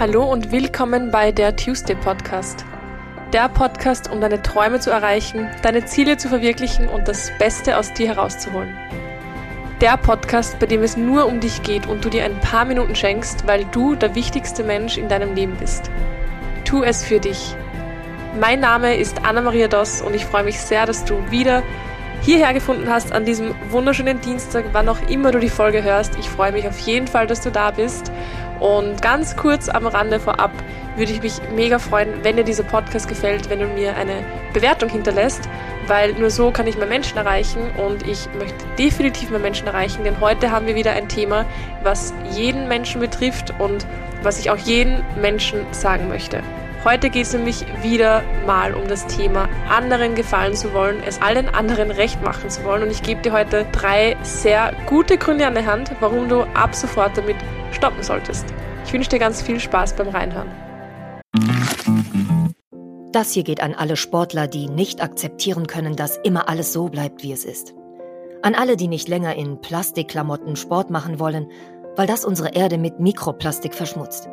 Hallo 0.00 0.30
und 0.30 0.52
willkommen 0.52 1.10
bei 1.10 1.32
der 1.32 1.56
Tuesday 1.56 1.96
Podcast. 1.96 2.64
Der 3.32 3.48
Podcast, 3.48 4.08
um 4.08 4.20
deine 4.20 4.40
Träume 4.40 4.78
zu 4.78 4.92
erreichen, 4.92 5.50
deine 5.64 5.86
Ziele 5.86 6.16
zu 6.16 6.28
verwirklichen 6.28 6.88
und 6.88 7.08
das 7.08 7.32
Beste 7.40 7.76
aus 7.76 7.92
dir 7.94 8.06
herauszuholen. 8.06 8.76
Der 9.80 9.96
Podcast, 9.96 10.60
bei 10.60 10.66
dem 10.66 10.84
es 10.84 10.96
nur 10.96 11.26
um 11.26 11.40
dich 11.40 11.64
geht 11.64 11.88
und 11.88 12.04
du 12.04 12.10
dir 12.10 12.24
ein 12.24 12.38
paar 12.38 12.64
Minuten 12.64 12.94
schenkst, 12.94 13.48
weil 13.48 13.64
du 13.64 13.96
der 13.96 14.14
wichtigste 14.14 14.62
Mensch 14.62 14.98
in 14.98 15.08
deinem 15.08 15.34
Leben 15.34 15.56
bist. 15.56 15.90
Tu 16.64 16.84
es 16.84 17.02
für 17.02 17.18
dich. 17.18 17.56
Mein 18.38 18.60
Name 18.60 18.94
ist 18.94 19.24
Anna-Maria 19.24 19.66
Doss 19.66 20.00
und 20.00 20.14
ich 20.14 20.24
freue 20.24 20.44
mich 20.44 20.60
sehr, 20.60 20.86
dass 20.86 21.04
du 21.06 21.28
wieder 21.28 21.64
hierher 22.22 22.52
gefunden 22.52 22.88
hast 22.88 23.12
an 23.12 23.24
diesem 23.24 23.52
wunderschönen 23.70 24.20
Dienstag, 24.20 24.66
wann 24.72 24.88
auch 24.88 25.00
immer 25.08 25.32
du 25.32 25.40
die 25.40 25.48
Folge 25.48 25.82
hörst. 25.82 26.16
Ich 26.18 26.28
freue 26.28 26.52
mich 26.52 26.68
auf 26.68 26.78
jeden 26.78 27.08
Fall, 27.08 27.26
dass 27.26 27.40
du 27.40 27.50
da 27.50 27.72
bist. 27.72 28.12
Und 28.60 29.00
ganz 29.02 29.36
kurz 29.36 29.68
am 29.68 29.86
Rande 29.86 30.18
vorab 30.18 30.50
würde 30.96 31.12
ich 31.12 31.22
mich 31.22 31.40
mega 31.54 31.78
freuen, 31.78 32.24
wenn 32.24 32.36
dir 32.36 32.44
dieser 32.44 32.64
Podcast 32.64 33.08
gefällt, 33.08 33.48
wenn 33.50 33.60
du 33.60 33.66
mir 33.66 33.96
eine 33.96 34.24
Bewertung 34.52 34.88
hinterlässt, 34.88 35.48
weil 35.86 36.12
nur 36.14 36.30
so 36.30 36.50
kann 36.50 36.66
ich 36.66 36.76
mehr 36.76 36.86
Menschen 36.86 37.16
erreichen 37.16 37.70
und 37.76 38.06
ich 38.06 38.28
möchte 38.38 38.64
definitiv 38.78 39.30
mehr 39.30 39.38
Menschen 39.38 39.66
erreichen, 39.68 40.02
denn 40.02 40.20
heute 40.20 40.50
haben 40.50 40.66
wir 40.66 40.74
wieder 40.74 40.92
ein 40.92 41.08
Thema, 41.08 41.46
was 41.84 42.12
jeden 42.30 42.66
Menschen 42.66 43.00
betrifft 43.00 43.54
und 43.58 43.86
was 44.22 44.40
ich 44.40 44.50
auch 44.50 44.56
jeden 44.56 45.04
Menschen 45.20 45.60
sagen 45.70 46.08
möchte. 46.08 46.42
Heute 46.84 47.10
geht 47.10 47.26
es 47.26 47.32
nämlich 47.32 47.66
wieder 47.82 48.22
mal 48.46 48.72
um 48.72 48.86
das 48.86 49.06
Thema 49.06 49.48
anderen 49.68 50.14
gefallen 50.14 50.54
zu 50.54 50.72
wollen, 50.72 51.02
es 51.04 51.20
allen 51.20 51.48
anderen 51.48 51.90
recht 51.90 52.22
machen 52.22 52.50
zu 52.50 52.62
wollen. 52.64 52.84
Und 52.84 52.90
ich 52.90 53.02
gebe 53.02 53.20
dir 53.20 53.32
heute 53.32 53.66
drei 53.72 54.16
sehr 54.22 54.72
gute 54.86 55.18
Gründe 55.18 55.46
an 55.46 55.54
der 55.54 55.66
Hand, 55.66 55.90
warum 55.98 56.28
du 56.28 56.42
ab 56.54 56.74
sofort 56.74 57.18
damit 57.18 57.36
stoppen 57.72 58.02
solltest. 58.02 58.46
Ich 58.88 58.94
wünsche 58.94 59.10
dir 59.10 59.18
ganz 59.18 59.42
viel 59.42 59.60
Spaß 59.60 59.96
beim 59.96 60.08
Reinhören. 60.08 60.48
Das 63.12 63.32
hier 63.32 63.42
geht 63.42 63.62
an 63.62 63.74
alle 63.74 63.96
Sportler, 63.96 64.46
die 64.46 64.66
nicht 64.66 65.02
akzeptieren 65.02 65.66
können, 65.66 65.94
dass 65.94 66.16
immer 66.16 66.48
alles 66.48 66.72
so 66.72 66.88
bleibt, 66.88 67.22
wie 67.22 67.32
es 67.32 67.44
ist. 67.44 67.74
An 68.40 68.54
alle, 68.54 68.78
die 68.78 68.88
nicht 68.88 69.06
länger 69.06 69.34
in 69.34 69.60
Plastikklamotten 69.60 70.56
Sport 70.56 70.88
machen 70.88 71.20
wollen, 71.20 71.50
weil 71.96 72.06
das 72.06 72.24
unsere 72.24 72.54
Erde 72.54 72.78
mit 72.78 72.98
Mikroplastik 72.98 73.74
verschmutzt. 73.74 74.30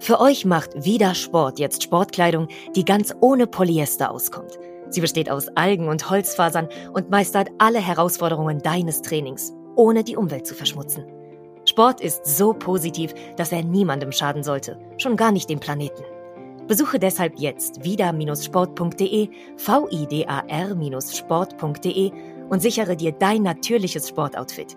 Für 0.00 0.20
euch 0.20 0.44
macht 0.44 0.84
wieder 0.84 1.14
Sport 1.14 1.58
jetzt 1.58 1.82
Sportkleidung, 1.82 2.48
die 2.76 2.84
ganz 2.84 3.14
ohne 3.22 3.46
Polyester 3.46 4.10
auskommt. 4.10 4.58
Sie 4.90 5.00
besteht 5.00 5.30
aus 5.30 5.48
Algen 5.48 5.88
und 5.88 6.10
Holzfasern 6.10 6.68
und 6.92 7.08
meistert 7.08 7.48
alle 7.56 7.80
Herausforderungen 7.80 8.58
deines 8.58 9.00
Trainings, 9.00 9.54
ohne 9.76 10.04
die 10.04 10.18
Umwelt 10.18 10.46
zu 10.46 10.54
verschmutzen. 10.54 11.06
Sport 11.64 12.00
ist 12.00 12.26
so 12.26 12.52
positiv, 12.52 13.14
dass 13.36 13.52
er 13.52 13.62
niemandem 13.62 14.10
schaden 14.12 14.42
sollte, 14.42 14.78
schon 14.98 15.16
gar 15.16 15.32
nicht 15.32 15.48
dem 15.48 15.60
Planeten. 15.60 16.02
Besuche 16.66 16.98
deshalb 16.98 17.38
jetzt 17.38 17.84
vida-sport.de, 17.84 19.28
vidar-sport.de 19.56 22.12
und 22.48 22.60
sichere 22.60 22.96
dir 22.96 23.12
dein 23.12 23.42
natürliches 23.42 24.08
Sportoutfit. 24.08 24.74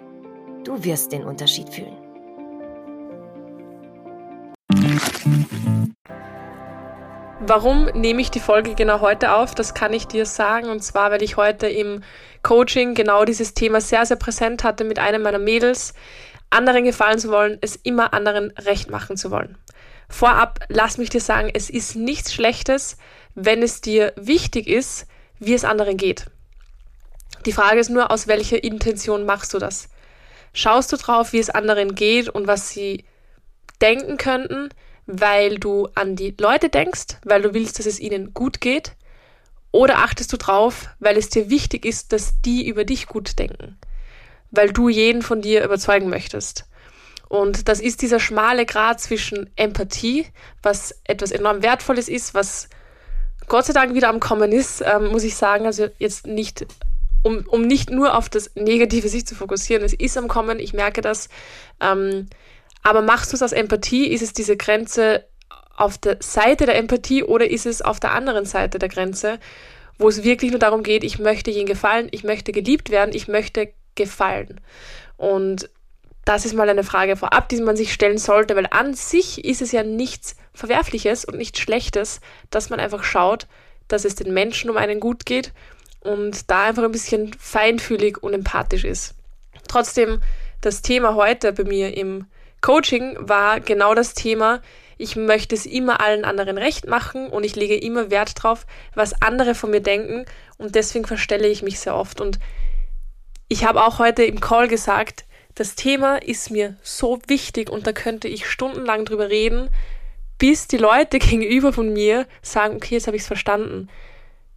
Du 0.64 0.83
wirst 0.83 1.11
den 1.11 1.23
Unterschied 1.23 1.69
fühlen. 1.69 1.97
Warum 7.47 7.86
nehme 7.94 8.22
ich 8.22 8.31
die 8.31 8.39
Folge 8.39 8.73
genau 8.73 9.02
heute 9.02 9.36
auf? 9.36 9.53
Das 9.53 9.75
kann 9.75 9.94
ich 9.94 10.08
dir 10.08 10.25
sagen. 10.25 10.70
Und 10.70 10.83
zwar, 10.83 11.11
weil 11.11 11.22
ich 11.22 11.38
heute 11.38 11.67
im 11.67 12.02
Coaching 12.42 12.95
genau 12.95 13.23
dieses 13.23 13.53
Thema 13.53 13.81
sehr, 13.81 14.03
sehr 14.05 14.17
präsent 14.17 14.64
hatte 14.64 14.83
mit 14.83 14.97
einem 14.97 15.22
meiner 15.22 15.38
Mädels. 15.38 15.94
Anderen 16.56 16.86
gefallen 16.86 17.20
zu 17.20 17.30
wollen, 17.30 17.58
es 17.61 17.75
immer 17.75 18.14
anderen 18.14 18.52
recht 18.52 18.89
machen 18.89 19.17
zu 19.17 19.30
wollen. 19.30 19.58
Vorab, 20.08 20.59
lass 20.70 20.98
mich 20.98 21.10
dir 21.10 21.20
sagen, 21.20 21.49
es 21.54 21.70
ist 21.70 21.95
nichts 21.95 22.33
Schlechtes, 22.33 22.98
wenn 23.33 23.61
es 23.61 23.82
dir 23.82 24.14
wichtig 24.16 24.67
ist, 24.67 25.08
wie 25.39 25.54
es 25.54 25.66
anderen 25.66 25.98
geht. 25.98 26.27
Die 27.45 27.52
Frage 27.52 27.80
ist 27.80 27.89
nur, 27.89 28.10
aus 28.11 28.27
welcher 28.27 28.64
Intention 28.64 29.26
machst 29.26 29.54
du 29.54 29.60
das? 29.60 29.89
Schaust 30.54 30.92
du 30.93 30.98
drauf, 30.98 31.33
wie 31.33 31.39
es 31.39 31.49
anderen 31.49 31.93
geht 31.95 32.30
und 32.30 32.48
was 32.48 32.70
sie 32.70 33.04
denken 33.82 34.17
könnten, 34.17 34.70
weil 35.05 35.60
du 35.60 35.89
an 35.95 36.16
die 36.16 36.33
Leute 36.39 36.70
denkst, 36.70 37.17
weil 37.23 37.42
du 37.42 37.54
willst, 37.54 37.77
dass 37.77 37.86
es 37.86 37.99
ihnen 37.99 38.33
gut 38.33 38.61
geht? 38.61 38.93
Oder 39.72 39.98
achtest 39.98 40.32
du 40.32 40.37
drauf, 40.37 40.87
weil 40.99 41.17
es 41.17 41.30
dir 41.30 41.49
wichtig 41.49 41.86
ist, 41.86 42.14
dass 42.14 42.42
die 42.42 42.66
über 42.66 42.86
dich 42.86 43.08
gut 43.08 43.37
denken? 43.37 43.77
Weil 44.55 44.71
du 44.71 44.89
jeden 44.89 45.21
von 45.21 45.42
dir 45.42 45.64
überzeugen 45.64 46.10
möchtest. 46.10 46.66
Und 47.27 47.67
das 47.67 47.80
ist 47.80 48.02
dieser 48.02 48.20
schmale 48.20 48.66
Grad 48.66 49.02
zwischen 49.02 49.49
Empathie, 49.55 50.27
was 50.61 50.99
etwas 51.04 51.32
enorm 51.32 51.64
Wertvolles 51.64 52.08
ist, 52.08 52.33
was 52.33 52.70
Gott 53.48 53.66
sei 53.66 53.73
Dank 53.73 53.93
wieder 53.93 54.10
am 54.10 54.20
Kommen 54.20 54.52
ist, 54.52 54.83
ähm, 54.86 55.08
muss 55.08 55.23
ich 55.23 55.36
sagen. 55.36 55.66
Also 55.66 55.88
jetzt 55.98 56.27
nicht, 56.27 56.66
um, 57.23 57.43
um 57.48 57.61
nicht 57.61 57.89
nur 57.89 58.17
auf 58.17 58.30
das 58.30 58.52
Negative 58.55 59.10
sich 59.10 59.26
zu 59.26 59.36
fokussieren. 59.36 59.83
Es 59.83 59.93
ist 59.93 60.17
am 60.17 60.27
Kommen, 60.27 60.60
ich 60.60 60.73
merke 60.73 61.02
das. 61.02 61.30
Ähm, 61.82 62.27
aber 62.83 63.02
machst 63.02 63.32
du 63.32 63.36
es 63.36 63.43
aus 63.43 63.52
Empathie? 63.52 64.08
Ist 64.08 64.22
es 64.22 64.33
diese 64.33 64.58
Grenze 64.58 65.26
auf 65.76 65.98
der 65.98 66.17
Seite 66.22 66.66
der 66.66 66.77
Empathie 66.77 67.23
oder 67.23 67.49
ist 67.49 67.66
es 67.66 67.82
auf 67.82 67.99
der 67.99 68.11
anderen 68.11 68.45
Seite 68.45 68.80
der 68.80 68.89
Grenze, 68.89 69.39
wo 69.98 70.08
es 70.08 70.23
wirklich 70.23 70.52
nur 70.52 70.60
darum 70.60 70.83
geht, 70.83 71.04
ich 71.04 71.20
möchte 71.20 71.52
ihnen 71.52 71.66
gefallen, 71.66 72.08
ich 72.11 72.23
möchte 72.23 72.52
geliebt 72.52 72.89
werden, 72.89 73.14
ich 73.14 73.27
möchte 73.27 73.70
gefallen. 73.95 74.61
Und 75.17 75.70
das 76.26 76.45
ist 76.45 76.56
mal 76.56 76.70
eine 76.70 76.83
Frage 76.83 77.16
vorab, 77.16 77.50
die 77.50 77.61
man 77.61 77.78
sich 77.78 77.94
stellen 77.94 78.17
sollte, 78.17 78.56
weil 78.56 78.67
an 78.72 78.95
sich 78.95 79.45
ist 79.45 79.61
es 79.61 79.72
ja 79.72 79.83
nichts 79.83 80.36
Verwerfliches 80.54 81.23
und 81.23 81.38
nichts 81.38 81.60
Schlechtes, 81.60 82.20
dass 82.50 82.70
man 82.70 82.80
einfach 82.80 83.04
schaut, 83.04 83.48
dass 83.88 84.05
es 84.05 84.16
den 84.16 84.34
Menschen 84.34 84.70
um 84.70 84.78
einen 84.78 85.00
gut 85.00 85.26
geht 85.26 85.54
und 86.00 86.50
da 86.50 86.66
einfach 86.66 86.84
ein 86.84 86.92
bisschen 86.92 87.34
feinfühlig 87.39 88.22
und 88.23 88.34
empathisch 88.34 88.84
ist. 88.84 89.14
Trotzdem, 89.67 90.20
das 90.61 90.82
Thema 90.82 91.16
heute 91.16 91.54
bei 91.54 91.64
mir 91.64 91.95
im 91.95 92.26
Coaching 92.61 93.16
war 93.20 93.60
genau 93.60 93.94
das 93.94 94.16
Thema, 94.16 94.61
ich 94.98 95.16
möchte 95.16 95.54
es 95.54 95.66
immer 95.66 96.00
allen 96.00 96.23
anderen 96.23 96.58
recht 96.58 96.88
machen 96.88 97.28
und 97.28 97.44
ich 97.44 97.55
lege 97.55 97.76
immer 97.76 98.10
Wert 98.10 98.32
drauf, 98.42 98.66
was 98.94 99.22
andere 99.22 99.54
von 99.54 99.70
mir 99.70 99.82
denken 99.82 100.26
und 100.58 100.76
deswegen 100.76 101.05
verstelle 101.05 101.48
ich 101.48 101.61
mich 101.61 101.80
sehr 101.80 101.95
oft. 101.95 102.22
Und 102.22 102.39
ich 103.48 103.66
habe 103.66 103.83
auch 103.83 104.00
heute 104.00 104.23
im 104.23 104.39
Call 104.39 104.67
gesagt, 104.67 105.26
das 105.54 105.76
Thema 105.76 106.17
ist 106.17 106.52
mir 106.52 106.76
so 106.83 107.20
wichtig 107.28 107.70
und 107.70 107.88
da 107.88 107.94
könnte 107.94 108.28
ich 108.28 108.48
stundenlang 108.48 109.06
drüber 109.06 109.30
reden, 109.30 109.70
bis 110.38 110.67
die 110.67 110.78
Leute 110.78 111.20
gegenüber 111.20 111.72
von 111.73 111.94
mir 111.94 112.28
sagen, 112.42 112.76
okay, 112.76 112.95
jetzt 112.95 113.08
habe 113.08 113.17
ich 113.17 113.23
es 113.23 113.28
verstanden. 113.28 113.89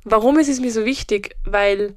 Warum 0.05 0.39
ist 0.39 0.49
es 0.49 0.61
mir 0.61 0.73
so 0.73 0.85
wichtig? 0.85 1.37
Weil 1.45 1.95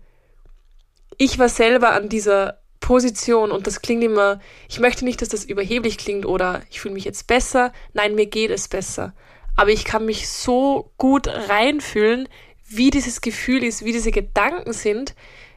ich 1.17 1.39
war 1.39 1.49
selber 1.49 1.91
an 1.93 2.09
dieser 2.09 2.59
Position 2.79 3.51
und 3.51 3.67
das 3.67 3.81
klingt 3.81 4.03
immer, 4.03 4.39
ich 4.67 4.79
möchte 4.79 5.05
nicht, 5.05 5.21
dass 5.21 5.29
das 5.29 5.45
überheblich 5.45 5.97
klingt 5.97 6.25
oder 6.25 6.61
ich 6.69 6.81
fühle 6.81 6.95
mich 6.95 7.05
jetzt 7.05 7.27
besser. 7.27 7.71
Nein, 7.93 8.15
mir 8.15 8.25
geht 8.25 8.51
es 8.51 8.67
besser. 8.67 9.13
Aber 9.55 9.69
ich 9.69 9.85
kann 9.85 10.05
mich 10.05 10.27
so 10.27 10.91
gut 10.97 11.27
reinfühlen, 11.27 12.27
wie 12.67 12.89
dieses 12.89 13.21
Gefühl 13.21 13.63
ist, 13.63 13.85
wie 13.85 13.91
diese 13.91 14.11
Gedanken 14.11 14.73
sind, 14.73 15.13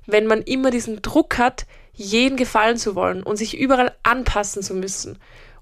wenn 0.06 0.26
man 0.26 0.42
immer 0.42 0.70
diesen 0.70 1.02
Druck 1.02 1.38
hat, 1.38 1.66
jeden 1.92 2.36
gefallen 2.36 2.76
zu 2.76 2.94
wollen 2.94 3.22
und 3.22 3.36
sich 3.36 3.56
überall 3.56 3.94
anpassen 4.02 4.62
zu 4.62 4.74
müssen. 4.74 5.18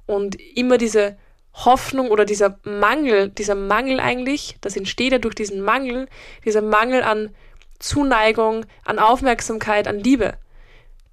Und 0.06 0.36
immer 0.56 0.78
diese 0.78 1.16
Hoffnung 1.52 2.10
oder 2.10 2.24
dieser 2.24 2.58
Mangel, 2.64 3.28
dieser 3.28 3.54
Mangel 3.54 4.00
eigentlich, 4.00 4.56
das 4.60 4.76
entsteht 4.76 5.12
ja 5.12 5.18
durch 5.18 5.34
diesen 5.34 5.60
Mangel, 5.60 6.08
dieser 6.44 6.62
Mangel 6.62 7.02
an 7.02 7.30
Zuneigung, 7.78 8.64
an 8.84 8.98
Aufmerksamkeit, 8.98 9.86
an 9.86 9.98
Liebe 9.98 10.38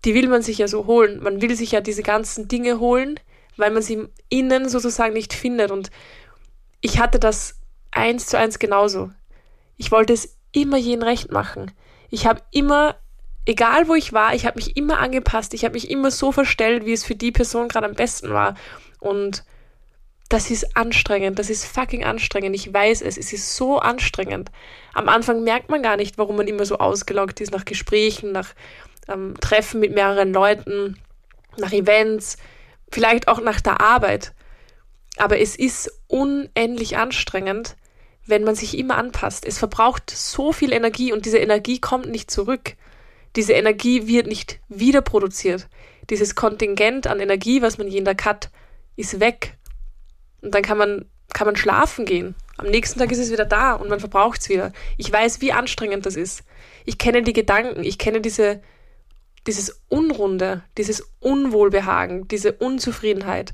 die 0.05 0.13
will 0.13 0.27
man 0.27 0.41
sich 0.41 0.57
ja 0.57 0.67
so 0.67 0.85
holen. 0.85 1.21
Man 1.21 1.41
will 1.41 1.55
sich 1.55 1.71
ja 1.71 1.81
diese 1.81 2.03
ganzen 2.03 2.47
Dinge 2.47 2.79
holen, 2.79 3.19
weil 3.57 3.71
man 3.71 3.81
sie 3.81 4.07
innen 4.29 4.69
sozusagen 4.69 5.13
nicht 5.13 5.33
findet. 5.33 5.71
Und 5.71 5.91
ich 6.81 6.99
hatte 6.99 7.19
das 7.19 7.55
eins 7.91 8.27
zu 8.27 8.37
eins 8.37 8.59
genauso. 8.59 9.11
Ich 9.77 9.91
wollte 9.91 10.13
es 10.13 10.37
immer 10.51 10.77
jeden 10.77 11.03
recht 11.03 11.31
machen. 11.31 11.71
Ich 12.09 12.25
habe 12.25 12.41
immer, 12.51 12.95
egal 13.45 13.87
wo 13.87 13.95
ich 13.95 14.13
war, 14.13 14.33
ich 14.33 14.45
habe 14.45 14.57
mich 14.57 14.77
immer 14.77 14.99
angepasst. 14.99 15.53
Ich 15.53 15.63
habe 15.65 15.73
mich 15.73 15.89
immer 15.89 16.11
so 16.11 16.31
verstellt, 16.31 16.85
wie 16.85 16.93
es 16.93 17.03
für 17.03 17.15
die 17.15 17.31
Person 17.31 17.67
gerade 17.67 17.87
am 17.87 17.95
besten 17.95 18.29
war. 18.29 18.55
Und 18.99 19.43
das 20.29 20.51
ist 20.51 20.77
anstrengend, 20.77 21.39
das 21.39 21.49
ist 21.49 21.65
fucking 21.65 22.03
anstrengend. 22.03 22.55
Ich 22.55 22.71
weiß 22.71 23.01
es, 23.01 23.17
es 23.17 23.33
ist 23.33 23.55
so 23.55 23.79
anstrengend. 23.79 24.51
Am 24.93 25.09
Anfang 25.09 25.43
merkt 25.43 25.69
man 25.69 25.81
gar 25.81 25.97
nicht, 25.97 26.19
warum 26.19 26.35
man 26.35 26.47
immer 26.47 26.65
so 26.65 26.77
ausgelockt 26.77 27.41
ist 27.41 27.51
nach 27.51 27.65
Gesprächen, 27.65 28.31
nach 28.31 28.53
ähm, 29.07 29.33
Treffen 29.41 29.79
mit 29.79 29.93
mehreren 29.93 30.31
Leuten, 30.31 30.99
nach 31.57 31.73
Events, 31.73 32.37
vielleicht 32.91 33.27
auch 33.27 33.41
nach 33.41 33.59
der 33.59 33.81
Arbeit. 33.81 34.33
Aber 35.17 35.39
es 35.39 35.55
ist 35.55 35.91
unendlich 36.07 36.97
anstrengend, 36.97 37.75
wenn 38.27 38.43
man 38.43 38.53
sich 38.53 38.77
immer 38.77 38.97
anpasst. 38.97 39.45
Es 39.45 39.57
verbraucht 39.57 40.11
so 40.11 40.53
viel 40.53 40.71
Energie 40.71 41.11
und 41.11 41.25
diese 41.25 41.39
Energie 41.39 41.79
kommt 41.79 42.07
nicht 42.07 42.29
zurück. 42.29 42.75
Diese 43.35 43.53
Energie 43.53 44.07
wird 44.07 44.27
nicht 44.27 44.59
wieder 44.67 45.01
produziert. 45.01 45.67
Dieses 46.09 46.35
Kontingent 46.35 47.07
an 47.07 47.19
Energie, 47.19 47.61
was 47.61 47.77
man 47.77 47.87
jeden 47.87 48.05
Tag 48.05 48.25
hat, 48.25 48.49
ist 48.95 49.19
weg. 49.19 49.57
Und 50.41 50.55
dann 50.55 50.63
kann 50.63 50.77
man, 50.77 51.05
kann 51.33 51.45
man 51.45 51.55
schlafen 51.55 52.05
gehen. 52.05 52.35
Am 52.57 52.67
nächsten 52.67 52.99
Tag 52.99 53.11
ist 53.11 53.19
es 53.19 53.31
wieder 53.31 53.45
da 53.45 53.73
und 53.73 53.89
man 53.89 53.99
verbraucht 53.99 54.41
es 54.41 54.49
wieder. 54.49 54.73
Ich 54.97 55.11
weiß, 55.11 55.41
wie 55.41 55.53
anstrengend 55.53 56.05
das 56.05 56.15
ist. 56.15 56.43
Ich 56.85 56.97
kenne 56.97 57.21
die 57.21 57.33
Gedanken, 57.33 57.83
ich 57.83 57.97
kenne 57.97 58.19
diese, 58.19 58.61
dieses 59.47 59.81
Unrunde, 59.87 60.63
dieses 60.77 61.09
Unwohlbehagen, 61.19 62.27
diese 62.27 62.53
Unzufriedenheit. 62.53 63.53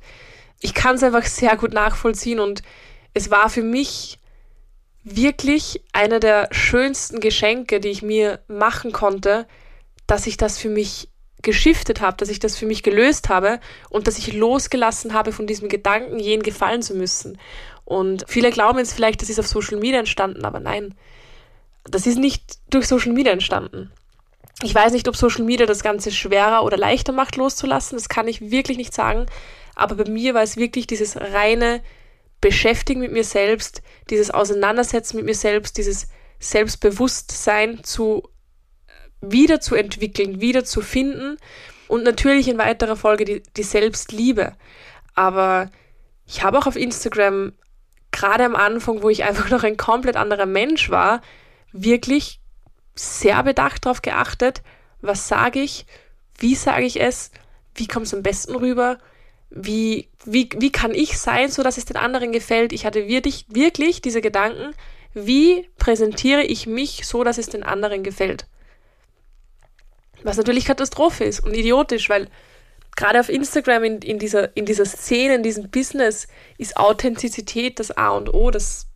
Ich 0.60 0.74
kann 0.74 0.96
es 0.96 1.04
einfach 1.04 1.26
sehr 1.26 1.56
gut 1.58 1.74
nachvollziehen 1.74 2.40
und 2.40 2.64
es 3.14 3.30
war 3.30 3.50
für 3.50 3.62
mich 3.62 4.18
wirklich 5.04 5.84
einer 5.94 6.20
der 6.20 6.50
schönsten 6.52 7.20
Geschenke, 7.20 7.80
die 7.80 7.90
ich 7.90 8.02
mir 8.02 8.40
machen 8.48 8.92
konnte, 8.92 9.48
dass 10.08 10.28
ich 10.28 10.38
das 10.38 10.58
für 10.58 10.70
mich 10.70 11.10
geschiftet 11.42 12.02
habe, 12.02 12.18
dass 12.18 12.30
ich 12.30 12.40
das 12.40 12.58
für 12.58 12.66
mich 12.66 12.84
gelöst 12.84 13.30
habe 13.30 13.60
und 13.90 14.08
dass 14.08 14.18
ich 14.18 14.34
losgelassen 14.34 15.14
habe 15.14 15.32
von 15.32 15.48
diesem 15.48 15.70
Gedanken, 15.70 16.20
jenen 16.20 16.44
gefallen 16.44 16.82
zu 16.82 16.96
müssen. 16.96 17.38
Und 17.86 18.26
viele 18.28 18.50
glauben 18.50 18.80
jetzt 18.80 18.94
vielleicht, 18.94 19.22
das 19.22 19.30
ist 19.30 19.40
auf 19.40 19.48
Social 19.48 19.78
Media 19.78 20.00
entstanden, 20.00 20.44
aber 20.44 20.60
nein, 20.60 20.96
das 21.84 22.08
ist 22.08 22.18
nicht 22.18 22.58
durch 22.72 22.88
Social 22.88 23.14
Media 23.14 23.32
entstanden. 23.32 23.92
Ich 24.64 24.74
weiß 24.74 24.94
nicht, 24.94 25.08
ob 25.08 25.16
Social 25.16 25.44
Media 25.44 25.66
das 25.66 25.84
Ganze 25.84 26.12
schwerer 26.12 26.64
oder 26.64 26.78
leichter 26.78 27.12
macht, 27.12 27.36
loszulassen. 27.36 27.98
Das 27.98 28.10
kann 28.10 28.28
ich 28.28 28.52
wirklich 28.52 28.78
nicht 28.78 28.94
sagen. 28.94 29.26
Aber 29.76 29.96
bei 29.96 30.10
mir 30.10 30.34
war 30.34 30.44
es 30.44 30.58
wirklich 30.58 30.88
dieses 30.88 31.18
reine 31.18 31.82
Beschäftigen 32.40 33.02
mit 33.02 33.12
mir 33.12 33.24
selbst, 33.24 33.82
dieses 34.10 34.32
Auseinandersetzen 34.32 35.18
mit 35.18 35.26
mir 35.26 35.36
selbst, 35.36 35.78
dieses 35.78 36.08
Selbstbewusstsein 36.40 37.84
zu 37.84 38.30
wieder 39.32 39.60
zu 39.60 39.76
entwickeln, 39.76 40.42
wieder 40.42 40.64
zu 40.64 40.82
finden 40.82 41.38
und 41.88 42.04
natürlich 42.04 42.48
in 42.48 42.58
weiterer 42.58 42.96
Folge 42.96 43.26
die, 43.26 43.44
die 43.56 43.64
Selbstliebe. 43.64 44.54
Aber 45.14 45.70
ich 46.26 46.44
habe 46.44 46.58
auch 46.58 46.68
auf 46.68 46.76
Instagram 46.76 47.54
gerade 48.12 48.46
am 48.46 48.56
Anfang, 48.56 49.02
wo 49.04 49.10
ich 49.10 49.24
einfach 49.24 49.50
noch 49.52 49.64
ein 49.64 49.78
komplett 49.78 50.16
anderer 50.16 50.46
Mensch 50.46 50.90
war, 50.90 51.22
wirklich 51.72 52.40
sehr 52.96 53.44
bedacht 53.44 53.86
darauf 53.86 54.02
geachtet, 54.02 54.62
was 55.02 55.28
sage 55.28 55.60
ich, 55.60 55.86
wie 56.38 56.56
sage 56.56 56.86
ich 56.86 57.02
es, 57.02 57.32
wie 57.76 57.88
kommt 57.88 58.06
es 58.06 58.14
am 58.14 58.24
besten 58.24 58.56
rüber, 58.56 58.98
wie, 59.50 60.10
wie, 60.26 60.50
wie 60.58 60.72
kann 60.72 60.94
ich 60.94 61.18
sein, 61.18 61.52
so 61.52 61.62
dass 61.62 61.78
es 61.78 61.86
den 61.86 61.98
anderen 61.98 62.32
gefällt. 62.32 62.74
Ich 62.74 62.86
hatte 62.86 63.08
wirklich, 63.08 63.46
wirklich 63.50 64.02
diese 64.02 64.22
Gedanken, 64.22 64.74
wie 65.14 65.70
präsentiere 65.78 66.44
ich 66.44 66.68
mich 66.68 67.06
so, 67.06 67.24
dass 67.24 67.38
es 67.38 67.48
den 67.48 67.64
anderen 67.64 68.04
gefällt. 68.04 68.48
Was 70.26 70.38
natürlich 70.38 70.66
Katastrophe 70.66 71.24
ist 71.24 71.42
und 71.42 71.54
idiotisch, 71.54 72.10
weil 72.10 72.30
gerade 72.96 73.20
auf 73.20 73.30
Instagram 73.30 73.84
in, 73.84 74.00
in, 74.00 74.18
dieser, 74.18 74.56
in 74.58 74.66
dieser 74.66 74.86
Szene, 74.86 75.36
in 75.36 75.44
diesem 75.44 75.70
Business 75.70 76.28
ist 76.58 76.78
Authentizität 76.78 77.80
das 77.80 77.96
A 77.96 78.10
und 78.10 78.34
O. 78.34 78.50
Das 78.50 78.88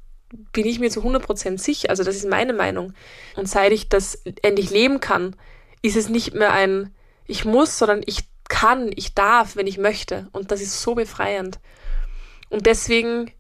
bin 0.52 0.66
ich 0.66 0.80
mir 0.80 0.90
zu 0.90 1.02
100% 1.02 1.60
sicher. 1.60 1.92
Also 1.92 2.04
das 2.04 2.16
ist 2.16 2.28
meine 2.28 2.54
Meinung. 2.54 2.94
Und 3.36 3.48
seit 3.48 3.72
ich 3.72 3.90
das 3.90 4.24
endlich 4.42 4.72
leben 4.72 5.00
kann, 5.00 5.36
ist 5.84 5.96
es 5.96 6.10
nicht 6.10 6.34
mehr 6.34 6.52
ein 6.52 6.94
ich 7.28 7.46
muss, 7.46 7.78
sondern 7.78 8.02
ich 8.08 8.28
kann, 8.50 8.92
ich 8.96 9.14
darf, 9.14 9.56
wenn 9.56 9.68
ich 9.68 9.78
möchte. 9.78 10.30
Und 10.32 10.50
das 10.50 10.62
ist 10.62 10.82
so 10.82 10.96
befreiend. 10.96 11.60
Und 12.50 12.66
deswegen 12.66 13.32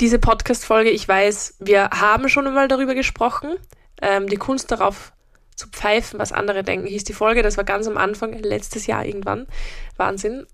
diese 0.00 0.18
Podcast-Folge, 0.18 0.90
ich 0.90 1.06
weiß, 1.06 1.58
wir 1.60 1.90
haben 1.90 2.28
schon 2.28 2.48
einmal 2.48 2.66
darüber 2.66 2.96
gesprochen, 2.96 3.54
ähm, 4.02 4.28
die 4.28 4.36
Kunst 4.36 4.72
darauf 4.72 5.12
zu 5.54 5.68
pfeifen, 5.68 6.18
was 6.18 6.32
andere 6.32 6.62
denken, 6.64 6.86
hieß 6.86 7.04
die 7.04 7.12
Folge. 7.12 7.42
Das 7.42 7.56
war 7.56 7.64
ganz 7.64 7.86
am 7.86 7.96
Anfang, 7.96 8.32
letztes 8.32 8.86
Jahr 8.86 9.04
irgendwann. 9.04 9.46
Wahnsinn. 9.96 10.46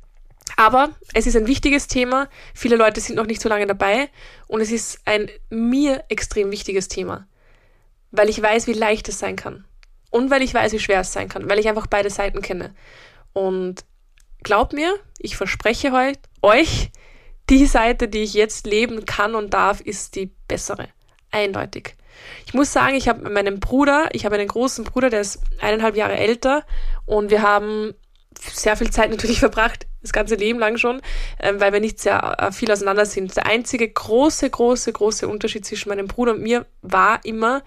Aber 0.56 0.91
es 1.14 1.26
ist 1.26 1.37
ein 1.37 1.47
wichtiges 1.47 1.87
Thema. 1.87 2.29
Viele 2.55 2.76
Leute 2.76 3.00
sind 3.00 3.17
noch 3.17 3.26
nicht 3.26 3.41
so 3.41 3.49
lange 3.49 3.67
dabei 3.67 4.11
und 4.47 4.61
es 4.61 4.70
ist 4.70 5.00
ein 5.05 5.31
mir 5.49 6.05
extrem 6.08 6.50
wichtiges 6.50 6.88
Thema, 6.88 7.26
weil 8.11 8.29
ich 8.29 8.43
weiß, 8.43 8.67
wie 8.67 8.73
leicht 8.73 9.08
es 9.08 9.19
sein 9.19 9.37
kann 9.37 9.64
und 10.11 10.31
weil 10.31 10.43
ich 10.43 10.52
weiß, 10.52 10.73
wie 10.73 10.81
schwer 10.81 11.00
es 11.00 11.12
sein 11.12 11.29
kann, 11.29 11.49
weil 11.49 11.58
ich 11.58 11.69
einfach 11.69 11.87
beide 11.87 12.11
Seiten 12.11 12.43
kenne. 12.43 12.75
Und 13.32 13.85
glaub 14.43 14.73
mir, 14.73 14.94
ich 15.19 15.37
verspreche 15.37 15.93
euch, 16.43 16.91
die 17.49 17.67
Seite, 17.67 18.08
die 18.08 18.23
ich 18.23 18.35
jetzt 18.35 18.67
leben 18.67 19.06
kann 19.06 19.35
und 19.35 19.55
darf, 19.55 19.81
ist 19.81 20.14
die 20.17 20.32
bessere. 20.47 20.88
Eindeutig. 21.31 21.97
Ich 22.46 22.55
muss 22.55 22.72
sagen, 22.72 22.96
ich 22.96 23.08
habe 23.08 23.28
meinen 23.31 23.61
Bruder, 23.61 24.08
ich 24.12 24.25
habe 24.25 24.34
einen 24.34 24.49
großen 24.49 24.84
Bruder, 24.84 25.11
der 25.11 25.20
ist 25.20 25.40
eineinhalb 25.61 25.96
Jahre 25.96 26.17
älter 26.17 26.64
und 27.06 27.31
wir 27.31 27.43
haben 27.43 27.94
sehr 28.38 28.76
viel 28.76 28.90
Zeit 28.90 29.11
natürlich 29.11 29.40
verbracht, 29.40 29.87
das 30.02 30.12
ganze 30.12 30.34
Leben 30.34 30.58
lang 30.58 30.78
schon, 30.78 31.00
äh, 31.38 31.55
weil 31.56 31.72
wir 31.72 31.81
nicht 31.81 32.00
sehr 32.00 32.37
äh, 32.38 32.52
viel 32.52 32.70
auseinander 32.70 33.06
sind. 33.06 33.37
Der 33.37 33.46
einzige 33.46 33.88
große, 33.88 34.49
große, 34.49 34.93
große 34.93 35.28
Unterschied 35.28 35.64
zwischen 35.64 35.88
meinem 35.88 36.06
Bruder 36.06 36.32
und 36.32 36.43
mir 36.43 36.67
war 36.82 37.25
immer, 37.25 37.62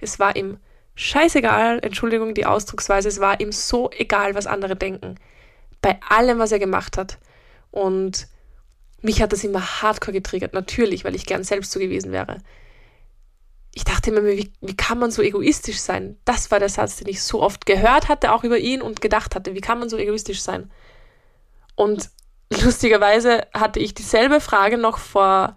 es 0.00 0.18
war 0.18 0.36
ihm 0.36 0.58
scheißegal, 0.94 1.80
Entschuldigung 1.82 2.34
die 2.34 2.46
Ausdrucksweise, 2.46 3.08
es 3.08 3.20
war 3.20 3.40
ihm 3.40 3.52
so 3.52 3.90
egal, 3.90 4.34
was 4.34 4.46
andere 4.46 4.76
denken. 4.76 5.16
Bei 5.80 5.98
allem, 6.08 6.38
was 6.38 6.52
er 6.52 6.58
gemacht 6.58 6.96
hat. 6.96 7.18
Und 7.70 8.28
mich 9.00 9.20
hat 9.20 9.32
das 9.32 9.42
immer 9.42 9.82
hardcore 9.82 10.12
getriggert, 10.12 10.52
natürlich, 10.52 11.04
weil 11.04 11.16
ich 11.16 11.26
gern 11.26 11.42
selbst 11.42 11.72
so 11.72 11.80
gewesen 11.80 12.12
wäre 12.12 12.38
ich 13.74 13.84
dachte 13.84 14.10
immer, 14.10 14.24
wie, 14.24 14.52
wie 14.60 14.76
kann 14.76 14.98
man 14.98 15.10
so 15.10 15.22
egoistisch 15.22 15.78
sein? 15.80 16.18
Das 16.24 16.50
war 16.50 16.58
der 16.58 16.68
Satz, 16.68 16.96
den 16.96 17.08
ich 17.08 17.22
so 17.22 17.42
oft 17.42 17.64
gehört 17.64 18.08
hatte, 18.08 18.32
auch 18.32 18.44
über 18.44 18.58
ihn 18.58 18.82
und 18.82 19.00
gedacht 19.00 19.34
hatte, 19.34 19.54
wie 19.54 19.60
kann 19.60 19.78
man 19.78 19.88
so 19.88 19.96
egoistisch 19.96 20.42
sein? 20.42 20.70
Und 21.74 22.10
lustigerweise 22.62 23.46
hatte 23.54 23.80
ich 23.80 23.94
dieselbe 23.94 24.40
Frage 24.40 24.76
noch 24.76 24.98
vor 24.98 25.56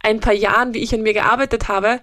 ein 0.00 0.20
paar 0.20 0.34
Jahren, 0.34 0.74
wie 0.74 0.82
ich 0.82 0.94
an 0.94 1.02
mir 1.02 1.14
gearbeitet 1.14 1.68
habe, 1.68 2.02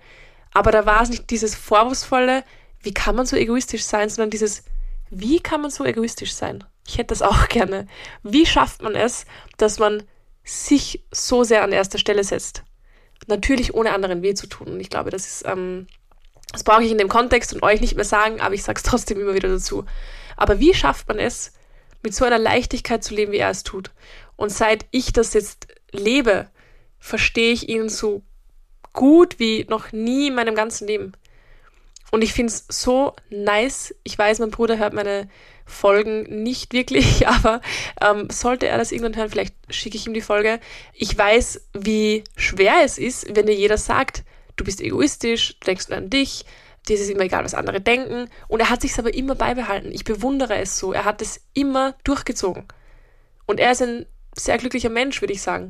aber 0.52 0.72
da 0.72 0.86
war 0.86 1.04
es 1.04 1.10
nicht 1.10 1.30
dieses 1.30 1.54
vorwurfsvolle, 1.56 2.44
wie 2.82 2.94
kann 2.94 3.16
man 3.16 3.28
so 3.28 3.36
egoistisch 3.36 3.84
sein, 3.84 4.10
sondern 4.10 4.32
dieses, 4.32 4.64
wie 5.12 5.40
kann 5.40 5.62
man 5.62 5.70
so 5.70 5.86
egoistisch 5.86 6.34
sein? 6.34 6.64
Ich 6.88 6.98
hätte 6.98 7.08
das 7.08 7.22
auch 7.22 7.48
gerne. 7.48 7.88
Wie 8.24 8.48
schafft 8.48 8.82
man 8.82 8.96
es, 8.96 9.26
dass 9.58 9.78
man 9.78 10.04
sich 10.44 11.06
so 11.12 11.44
sehr 11.44 11.64
an 11.64 11.72
erster 11.72 12.00
Stelle 12.00 12.24
setzt? 12.24 12.64
Natürlich 13.28 13.74
ohne 13.74 13.94
anderen 13.94 14.22
weh 14.22 14.34
zu 14.34 14.48
tun. 14.48 14.68
Und 14.68 14.80
ich 14.80 14.90
glaube, 14.90 15.10
das 15.10 15.28
ist, 15.28 15.46
ähm, 15.46 15.88
das 16.52 16.64
brauche 16.64 16.84
ich 16.84 16.92
in 16.92 16.98
dem 16.98 17.10
Kontext 17.10 17.54
und 17.54 17.64
euch 17.64 17.82
nicht 17.82 17.96
mehr 17.96 18.06
sagen, 18.06 18.42
aber 18.42 18.54
ich 18.54 18.64
sage 18.64 18.78
es 18.78 18.84
trotzdem 18.90 19.20
immer 19.20 19.34
wieder 19.34 19.50
dazu. 19.50 19.86
Aber 20.38 20.60
wie 20.60 20.74
schafft 20.74 21.08
man 21.08 21.20
es, 21.20 21.54
mit 22.04 22.16
so 22.16 22.26
einer 22.26 22.40
Leichtigkeit 22.40 23.04
zu 23.04 23.14
leben, 23.14 23.32
wie 23.32 23.38
er 23.38 23.52
es 23.52 23.64
tut? 23.64 23.92
Und 24.36 24.52
seit 24.52 24.86
ich 24.92 25.14
das 25.14 25.34
jetzt 25.34 25.68
lebe, 25.92 26.50
verstehe 27.00 27.52
ich 27.52 27.70
ihn 27.70 27.90
so 27.90 28.24
gut 28.94 29.40
wie 29.40 29.66
noch 29.70 29.92
nie 29.92 30.28
in 30.28 30.36
meinem 30.36 30.56
ganzen 30.56 30.88
Leben. 30.88 31.14
Und 32.12 32.24
ich 32.24 32.34
finde 32.34 32.52
es 32.52 32.66
so 32.68 33.16
nice. 33.30 33.96
Ich 34.04 34.18
weiß, 34.18 34.40
mein 34.40 34.52
Bruder 34.52 34.78
hört 34.78 34.94
meine 34.94 35.30
Folgen 35.72 36.44
nicht 36.44 36.74
wirklich, 36.74 37.28
aber 37.28 37.62
ähm, 38.02 38.30
sollte 38.30 38.68
er 38.68 38.78
das 38.78 38.92
irgendwann 38.92 39.16
hören, 39.16 39.30
vielleicht 39.30 39.56
schicke 39.70 39.98
ich 39.98 40.06
ihm 40.06 40.14
die 40.14 40.22
Folge. 40.22 40.60
Ich 40.94 41.18
weiß, 41.18 41.62
wie 41.74 42.24
schwer 42.36 42.76
es 42.84 42.98
ist, 42.98 43.36
wenn 43.36 43.46
dir 43.46 43.56
jeder 43.56 43.78
sagt, 43.78 44.24
du 44.58 44.64
bist 44.64 44.82
egoistisch, 44.82 45.58
denkst 45.66 45.90
nur 45.90 45.98
an 45.98 46.10
dich, 46.10 46.46
dir 46.88 46.96
ist 46.96 47.02
es 47.02 47.10
immer 47.10 47.24
egal, 47.24 47.44
was 47.44 47.54
andere 47.54 47.82
denken. 47.82 48.30
Und 48.48 48.60
er 48.60 48.70
hat 48.70 48.82
sich 48.82 48.98
aber 48.98 49.14
immer 49.14 49.36
beibehalten. 49.36 49.92
Ich 49.92 50.04
bewundere 50.04 50.58
es 50.58 50.78
so. 50.78 50.94
Er 50.94 51.06
hat 51.06 51.22
es 51.22 51.42
immer 51.54 51.96
durchgezogen. 52.04 52.66
Und 53.46 53.60
er 53.60 53.72
ist 53.72 53.82
ein 53.82 54.06
sehr 54.36 54.58
glücklicher 54.58 54.90
Mensch, 54.90 55.22
würde 55.22 55.34
ich 55.34 55.42
sagen. 55.42 55.70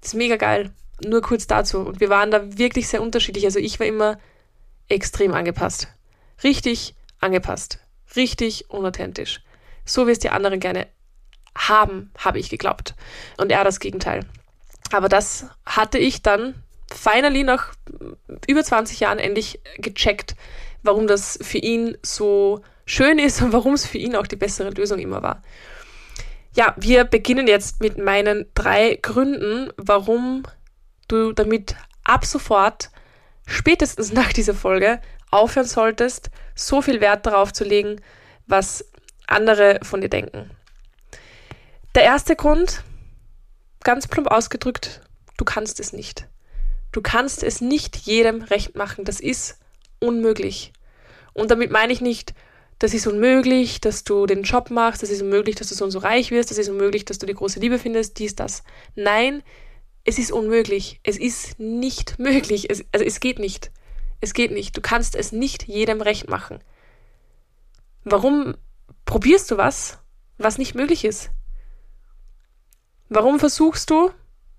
Das 0.00 0.10
ist 0.10 0.14
mega 0.14 0.36
geil. 0.36 0.70
Nur 1.04 1.22
kurz 1.22 1.46
dazu. 1.46 1.80
Und 1.80 2.00
wir 2.00 2.08
waren 2.08 2.30
da 2.30 2.58
wirklich 2.58 2.88
sehr 2.88 3.02
unterschiedlich. 3.02 3.44
Also 3.44 3.58
ich 3.58 3.78
war 3.78 3.86
immer 3.86 4.18
extrem 4.88 5.32
angepasst. 5.32 5.88
Richtig 6.42 6.94
angepasst 7.20 7.83
richtig 8.16 8.70
unauthentisch. 8.70 9.40
So 9.84 10.06
wie 10.06 10.12
es 10.12 10.18
die 10.18 10.30
anderen 10.30 10.60
gerne 10.60 10.86
haben, 11.56 12.10
habe 12.18 12.38
ich 12.38 12.50
geglaubt. 12.50 12.94
Und 13.36 13.52
er 13.52 13.64
das 13.64 13.80
Gegenteil. 13.80 14.20
Aber 14.92 15.08
das 15.08 15.46
hatte 15.66 15.98
ich 15.98 16.22
dann 16.22 16.54
finally 16.92 17.42
nach 17.42 17.74
über 18.46 18.62
20 18.62 19.00
Jahren 19.00 19.18
endlich 19.18 19.60
gecheckt, 19.78 20.36
warum 20.82 21.06
das 21.06 21.38
für 21.42 21.58
ihn 21.58 21.96
so 22.02 22.62
schön 22.86 23.18
ist 23.18 23.42
und 23.42 23.52
warum 23.52 23.74
es 23.74 23.86
für 23.86 23.98
ihn 23.98 24.16
auch 24.16 24.26
die 24.26 24.36
bessere 24.36 24.70
Lösung 24.70 24.98
immer 24.98 25.22
war. 25.22 25.42
Ja, 26.54 26.74
wir 26.76 27.04
beginnen 27.04 27.48
jetzt 27.48 27.80
mit 27.80 27.98
meinen 27.98 28.46
drei 28.54 28.98
Gründen, 29.00 29.72
warum 29.76 30.44
du 31.08 31.32
damit 31.32 31.74
ab 32.04 32.24
sofort, 32.24 32.90
spätestens 33.46 34.12
nach 34.12 34.32
dieser 34.32 34.54
Folge, 34.54 35.00
aufhören 35.34 35.66
solltest, 35.66 36.30
so 36.54 36.82
viel 36.82 37.00
Wert 37.00 37.26
darauf 37.26 37.52
zu 37.52 37.64
legen, 37.64 38.00
was 38.46 38.84
andere 39.26 39.80
von 39.82 40.00
dir 40.00 40.08
denken. 40.08 40.50
Der 41.94 42.02
erste 42.04 42.36
Grund, 42.36 42.82
ganz 43.82 44.06
plump 44.08 44.28
ausgedrückt, 44.28 45.00
du 45.36 45.44
kannst 45.44 45.80
es 45.80 45.92
nicht. 45.92 46.26
Du 46.92 47.02
kannst 47.02 47.42
es 47.42 47.60
nicht 47.60 47.96
jedem 47.96 48.42
recht 48.42 48.76
machen. 48.76 49.04
Das 49.04 49.20
ist 49.20 49.58
unmöglich. 49.98 50.72
Und 51.32 51.50
damit 51.50 51.70
meine 51.70 51.92
ich 51.92 52.00
nicht, 52.00 52.34
das 52.78 52.94
ist 52.94 53.06
unmöglich, 53.06 53.80
dass 53.80 54.04
du 54.04 54.26
den 54.26 54.42
Job 54.42 54.70
machst, 54.70 55.02
das 55.02 55.10
ist 55.10 55.22
unmöglich, 55.22 55.56
dass 55.56 55.68
du 55.68 55.74
so 55.74 55.84
und 55.84 55.90
so 55.90 55.98
reich 55.98 56.30
wirst, 56.30 56.50
das 56.50 56.58
ist 56.58 56.68
unmöglich, 56.68 57.04
dass 57.04 57.18
du 57.18 57.26
die 57.26 57.34
große 57.34 57.58
Liebe 57.60 57.78
findest, 57.78 58.18
dies, 58.18 58.36
das. 58.36 58.62
Nein, 58.94 59.42
es 60.04 60.18
ist 60.18 60.32
unmöglich. 60.32 61.00
Es 61.02 61.18
ist 61.18 61.58
nicht 61.58 62.18
möglich. 62.18 62.70
Es, 62.70 62.84
also 62.92 63.04
es 63.04 63.20
geht 63.20 63.38
nicht. 63.38 63.70
Es 64.24 64.32
geht 64.32 64.52
nicht. 64.52 64.74
Du 64.74 64.80
kannst 64.80 65.16
es 65.16 65.32
nicht 65.32 65.64
jedem 65.64 66.00
recht 66.00 66.30
machen. 66.30 66.60
Warum 68.04 68.56
probierst 69.04 69.50
du 69.50 69.58
was, 69.58 69.98
was 70.38 70.56
nicht 70.56 70.74
möglich 70.74 71.04
ist? 71.04 71.30
Warum 73.10 73.38
versuchst 73.38 73.90
du, 73.90 74.12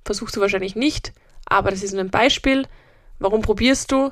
versuchst 0.04 0.36
du 0.36 0.42
wahrscheinlich 0.42 0.76
nicht, 0.76 1.14
aber 1.48 1.72
das 1.72 1.82
ist 1.82 1.94
nur 1.94 2.04
ein 2.04 2.12
Beispiel, 2.12 2.68
warum 3.18 3.42
probierst 3.42 3.92
du, 3.92 4.12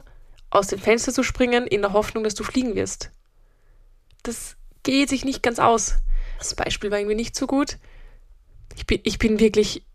aus 0.50 0.69
dem 0.69 0.79
Fenster 0.79 1.13
zu 1.13 1.22
springen, 1.22 1.67
in 1.67 1.83
der 1.83 1.93
Hoffnung, 1.93 2.24
dass 2.24 2.33
du 2.33 2.43
fliegen 2.43 2.74
wirst? 2.74 3.12
Das 4.24 4.57
geht 4.81 5.10
sich 5.10 5.24
nicht 5.24 5.43
ganz 5.43 5.60
aus. 5.60 5.98
Das 6.39 6.55
Beispiel 6.55 6.89
war 6.89 6.98
irgendwie 6.98 7.15
nicht 7.15 7.36
so 7.36 7.45
gut. 7.45 7.77
Ich 8.75 8.88
bin, 8.88 9.01
ich 9.03 9.19
bin 9.19 9.39
wirklich 9.39 9.86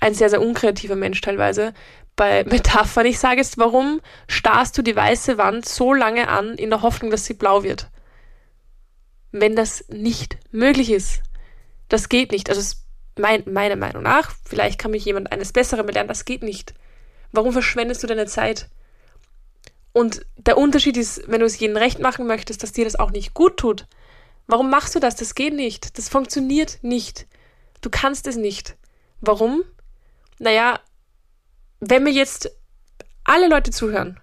ein 0.00 0.14
sehr, 0.14 0.30
sehr 0.30 0.42
unkreativer 0.42 0.96
Mensch 0.96 1.20
teilweise 1.20 1.74
bei 2.16 2.44
Metaphern. 2.44 3.06
Ich 3.06 3.18
sage 3.18 3.36
jetzt, 3.36 3.58
warum 3.58 4.00
starrst 4.26 4.76
du 4.76 4.82
die 4.82 4.96
weiße 4.96 5.38
Wand 5.38 5.66
so 5.68 5.92
lange 5.92 6.28
an, 6.28 6.54
in 6.54 6.70
der 6.70 6.82
Hoffnung, 6.82 7.10
dass 7.10 7.26
sie 7.26 7.34
blau 7.34 7.62
wird? 7.62 7.88
Wenn 9.32 9.54
das 9.54 9.84
nicht 9.88 10.38
möglich 10.50 10.90
ist. 10.90 11.22
Das 11.88 12.08
geht 12.08 12.32
nicht. 12.32 12.48
Also 12.48 12.76
mein, 13.18 13.44
meiner 13.46 13.76
Meinung 13.76 14.02
nach, 14.02 14.32
vielleicht 14.44 14.78
kann 14.78 14.90
mich 14.90 15.04
jemand 15.04 15.30
eines 15.30 15.52
Besseren 15.52 15.86
belehren, 15.86 16.08
das 16.08 16.24
geht 16.24 16.42
nicht. 16.42 16.74
Warum 17.32 17.52
verschwendest 17.52 18.02
du 18.02 18.06
deine 18.06 18.26
Zeit? 18.26 18.68
Und 19.92 20.26
der 20.36 20.58
Unterschied 20.58 20.96
ist, 20.96 21.22
wenn 21.26 21.40
du 21.40 21.46
es 21.46 21.58
jedem 21.58 21.76
recht 21.76 22.00
machen 22.00 22.26
möchtest, 22.26 22.62
dass 22.62 22.72
dir 22.72 22.84
das 22.84 22.96
auch 22.96 23.10
nicht 23.10 23.34
gut 23.34 23.56
tut. 23.56 23.86
Warum 24.46 24.70
machst 24.70 24.94
du 24.94 25.00
das? 25.00 25.16
Das 25.16 25.34
geht 25.34 25.54
nicht. 25.54 25.96
Das 25.98 26.08
funktioniert 26.08 26.78
nicht. 26.82 27.26
Du 27.80 27.90
kannst 27.90 28.26
es 28.26 28.36
nicht. 28.36 28.76
Warum? 29.20 29.64
Naja, 30.38 30.80
wenn 31.90 32.02
mir 32.02 32.12
jetzt 32.12 32.50
alle 33.24 33.48
Leute 33.48 33.70
zuhören, 33.70 34.20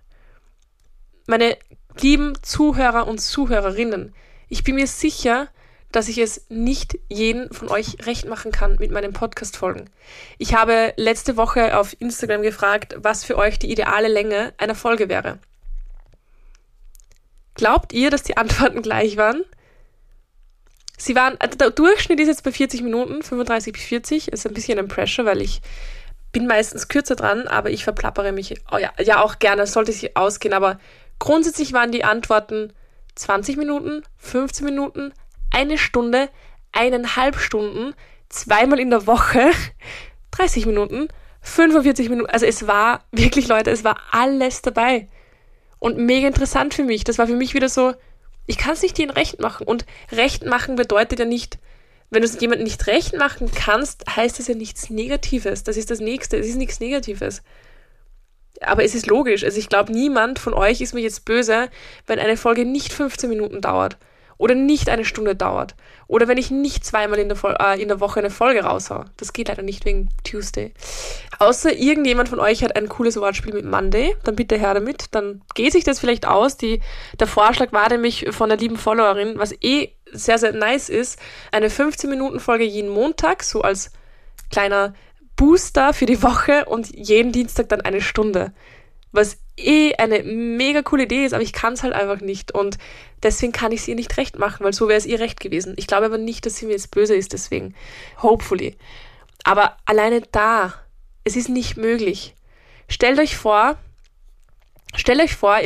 meine 1.28 1.58
lieben 2.00 2.34
Zuhörer 2.42 3.08
und 3.08 3.20
Zuhörerinnen, 3.20 4.14
ich 4.50 4.64
bin 4.64 4.76
mir 4.76 4.88
sicher, 4.88 5.48
dass 5.92 6.08
ich 6.08 6.18
es 6.18 6.46
nicht 6.50 6.98
jeden 7.08 7.54
von 7.54 7.70
euch 7.70 8.06
recht 8.06 8.28
machen 8.28 8.52
kann 8.52 8.78
mit 8.80 8.92
meinen 8.92 9.14
Podcast-Folgen. 9.14 9.90
Ich 10.40 10.56
habe 10.56 10.94
letzte 10.98 11.38
Woche 11.38 11.78
auf 11.78 11.96
Instagram 12.00 12.42
gefragt, 12.42 12.96
was 12.98 13.24
für 13.24 13.38
euch 13.38 13.60
die 13.60 13.72
ideale 13.72 14.08
Länge 14.08 14.54
einer 14.58 14.76
Folge 14.76 15.08
wäre. 15.08 15.40
Glaubt 17.54 17.94
ihr, 17.94 18.10
dass 18.10 18.24
die 18.24 18.38
Antworten 18.38 18.82
gleich 18.82 19.18
waren? 19.18 19.44
Sie 20.98 21.16
waren, 21.16 21.38
also 21.40 21.58
der 21.58 21.70
Durchschnitt 21.70 22.20
ist 22.20 22.28
jetzt 22.28 22.44
bei 22.44 22.52
40 22.52 22.82
Minuten, 22.82 23.22
35 23.22 23.74
bis 23.74 23.84
40, 23.84 24.28
ist 24.30 24.48
ein 24.48 24.54
bisschen 24.54 24.80
ein 24.80 24.88
Pressure, 24.88 25.26
weil 25.26 25.42
ich 25.42 25.62
bin 26.34 26.48
meistens 26.48 26.90
kürzer 26.90 27.16
dran, 27.16 27.48
aber 27.48 27.70
ich 27.70 27.86
verplappere 27.86 28.34
mich 28.34 28.62
oh 28.72 28.78
ja, 28.78 28.92
ja 29.00 29.24
auch 29.24 29.40
gerne, 29.40 29.66
sollte 29.66 29.94
sich 29.94 30.18
ausgehen, 30.18 30.54
aber 30.54 30.80
grundsätzlich 31.20 31.72
waren 31.72 31.92
die 31.92 32.04
Antworten 32.04 32.74
20 33.16 33.56
Minuten, 33.56 34.04
15 34.18 34.66
Minuten, 34.66 35.14
eine 35.52 35.78
Stunde, 35.78 36.30
eineinhalb 36.72 37.38
Stunden, 37.38 37.94
zweimal 38.28 38.80
in 38.80 38.90
der 38.90 39.08
Woche, 39.08 39.52
30 40.32 40.66
Minuten, 40.66 41.08
45 41.42 42.10
Minuten. 42.10 42.30
Also 42.30 42.46
es 42.46 42.68
war 42.68 43.04
wirklich, 43.12 43.48
Leute, 43.48 43.70
es 43.70 43.84
war 43.84 43.98
alles 44.12 44.62
dabei. 44.62 45.08
Und 45.78 45.98
mega 45.98 46.28
interessant 46.28 46.74
für 46.74 46.84
mich. 46.84 47.04
Das 47.04 47.18
war 47.18 47.28
für 47.28 47.36
mich 47.36 47.54
wieder 47.54 47.70
so, 47.70 47.94
ich 48.48 48.58
kann 48.58 48.74
es 48.74 48.82
nicht 48.82 48.98
ihnen 48.98 49.12
recht 49.12 49.40
machen. 49.40 49.68
Und 49.68 49.86
recht 50.12 50.46
machen 50.46 50.76
bedeutet 50.76 51.20
ja 51.20 51.26
nicht, 51.26 51.60
wenn 52.10 52.22
du 52.22 52.28
es 52.28 52.40
jemandem 52.40 52.66
nicht 52.66 52.88
recht 52.88 53.18
machen 53.18 53.52
kannst, 53.54 54.04
heißt 54.16 54.40
das 54.40 54.48
ja 54.48 54.56
nichts 54.56 54.90
Negatives. 54.90 55.64
Das 55.64 55.78
ist 55.78 55.90
das 55.90 56.00
Nächste. 56.00 56.38
Es 56.38 56.48
ist 56.48 56.58
nichts 56.58 56.80
Negatives. 56.80 57.42
Aber 58.62 58.84
es 58.84 58.96
ist 58.96 59.08
logisch. 59.08 59.44
Also 59.44 59.58
ich 59.58 59.70
glaube, 59.70 59.92
niemand 59.92 60.40
von 60.40 60.54
euch 60.54 60.82
ist 60.82 60.94
mir 60.94 61.02
jetzt 61.02 61.26
böse, 61.26 61.70
wenn 62.06 62.20
eine 62.20 62.38
Folge 62.38 62.66
nicht 62.66 62.94
15 62.94 63.30
Minuten 63.30 63.62
dauert 63.62 63.98
oder 64.38 64.56
nicht 64.56 64.90
eine 64.90 65.06
Stunde 65.06 65.36
dauert 65.36 65.76
oder 66.08 66.28
wenn 66.28 66.38
ich 66.38 66.52
nicht 66.52 66.86
zweimal 66.86 67.20
in 67.20 67.30
der, 67.30 67.38
äh, 67.60 67.82
in 67.82 67.88
der 67.88 68.00
Woche 68.00 68.20
eine 68.20 68.30
Folge 68.30 68.64
raushau. 68.64 69.06
Das 69.18 69.34
geht 69.34 69.48
leider 69.48 69.64
nicht 69.64 69.86
wegen 69.86 70.10
Tuesday. 70.24 70.74
Außer 71.40 71.74
irgendjemand 71.74 72.30
von 72.30 72.40
euch 72.40 72.64
hat 72.64 72.76
ein 72.76 72.90
cooles 72.90 73.18
Wortspiel 73.18 73.54
mit 73.54 73.66
Monday, 73.66 74.16
dann 74.24 74.36
bitte 74.36 74.58
her 74.58 74.74
damit. 74.74 75.06
Dann 75.12 75.42
geht 75.56 75.72
sich 75.72 75.84
das 75.84 76.00
vielleicht 76.00 76.28
aus. 76.28 76.58
Die, 76.58 76.82
der 77.20 77.28
Vorschlag 77.28 77.72
war 77.72 77.90
nämlich 77.90 78.28
von 78.32 78.50
der 78.50 78.58
lieben 78.58 78.78
Followerin, 78.78 79.38
was 79.38 79.54
eh 79.62 79.90
sehr, 80.12 80.38
sehr 80.38 80.54
nice 80.54 80.90
ist, 80.90 81.20
eine 81.52 81.70
15-Minuten-Folge 81.70 82.64
jeden 82.64 82.90
Montag, 82.90 83.44
so 83.44 83.62
als 83.62 83.92
kleiner 84.52 84.94
Booster 85.36 85.94
für 85.94 86.06
die 86.06 86.22
Woche 86.22 86.66
und 86.66 86.96
jeden 86.96 87.32
Dienstag 87.32 87.70
dann 87.70 87.82
eine 87.82 88.02
Stunde 88.02 88.54
was 89.14 89.38
eh 89.56 89.94
eine 89.96 90.24
mega 90.24 90.82
coole 90.82 91.04
Idee 91.04 91.24
ist, 91.24 91.34
aber 91.34 91.44
ich 91.44 91.54
kann 91.54 91.74
es 91.74 91.84
halt 91.84 91.94
einfach 91.94 92.20
nicht 92.20 92.52
und 92.52 92.78
deswegen 93.22 93.54
kann 93.54 93.72
ich 93.72 93.82
es 93.82 93.88
ihr 93.88 93.96
nicht 93.96 94.18
recht 94.18 94.38
machen, 94.38 94.66
weil 94.66 94.74
so 94.74 94.90
wäre 94.90 94.98
es 94.98 95.06
ihr 95.06 95.20
recht 95.20 95.40
gewesen. 95.40 95.76
Ich 95.78 95.88
glaube 95.88 96.08
aber 96.08 96.18
nicht, 96.18 96.46
dass 96.46 96.58
sie 96.58 96.66
mir 96.66 96.74
jetzt 96.74 96.92
böse 96.92 97.16
ist, 97.16 97.32
deswegen. 97.32 97.76
Hopefully. 98.22 98.76
Aber 99.44 99.78
alleine 99.86 100.22
da, 100.32 100.74
es 101.24 101.36
ist 101.36 101.48
nicht 101.48 101.78
möglich. 101.78 102.36
Stellt 102.90 103.20
euch 103.20 103.38
vor, 103.38 103.78
stellt 104.96 105.22
euch 105.22 105.36
vor, 105.36 105.60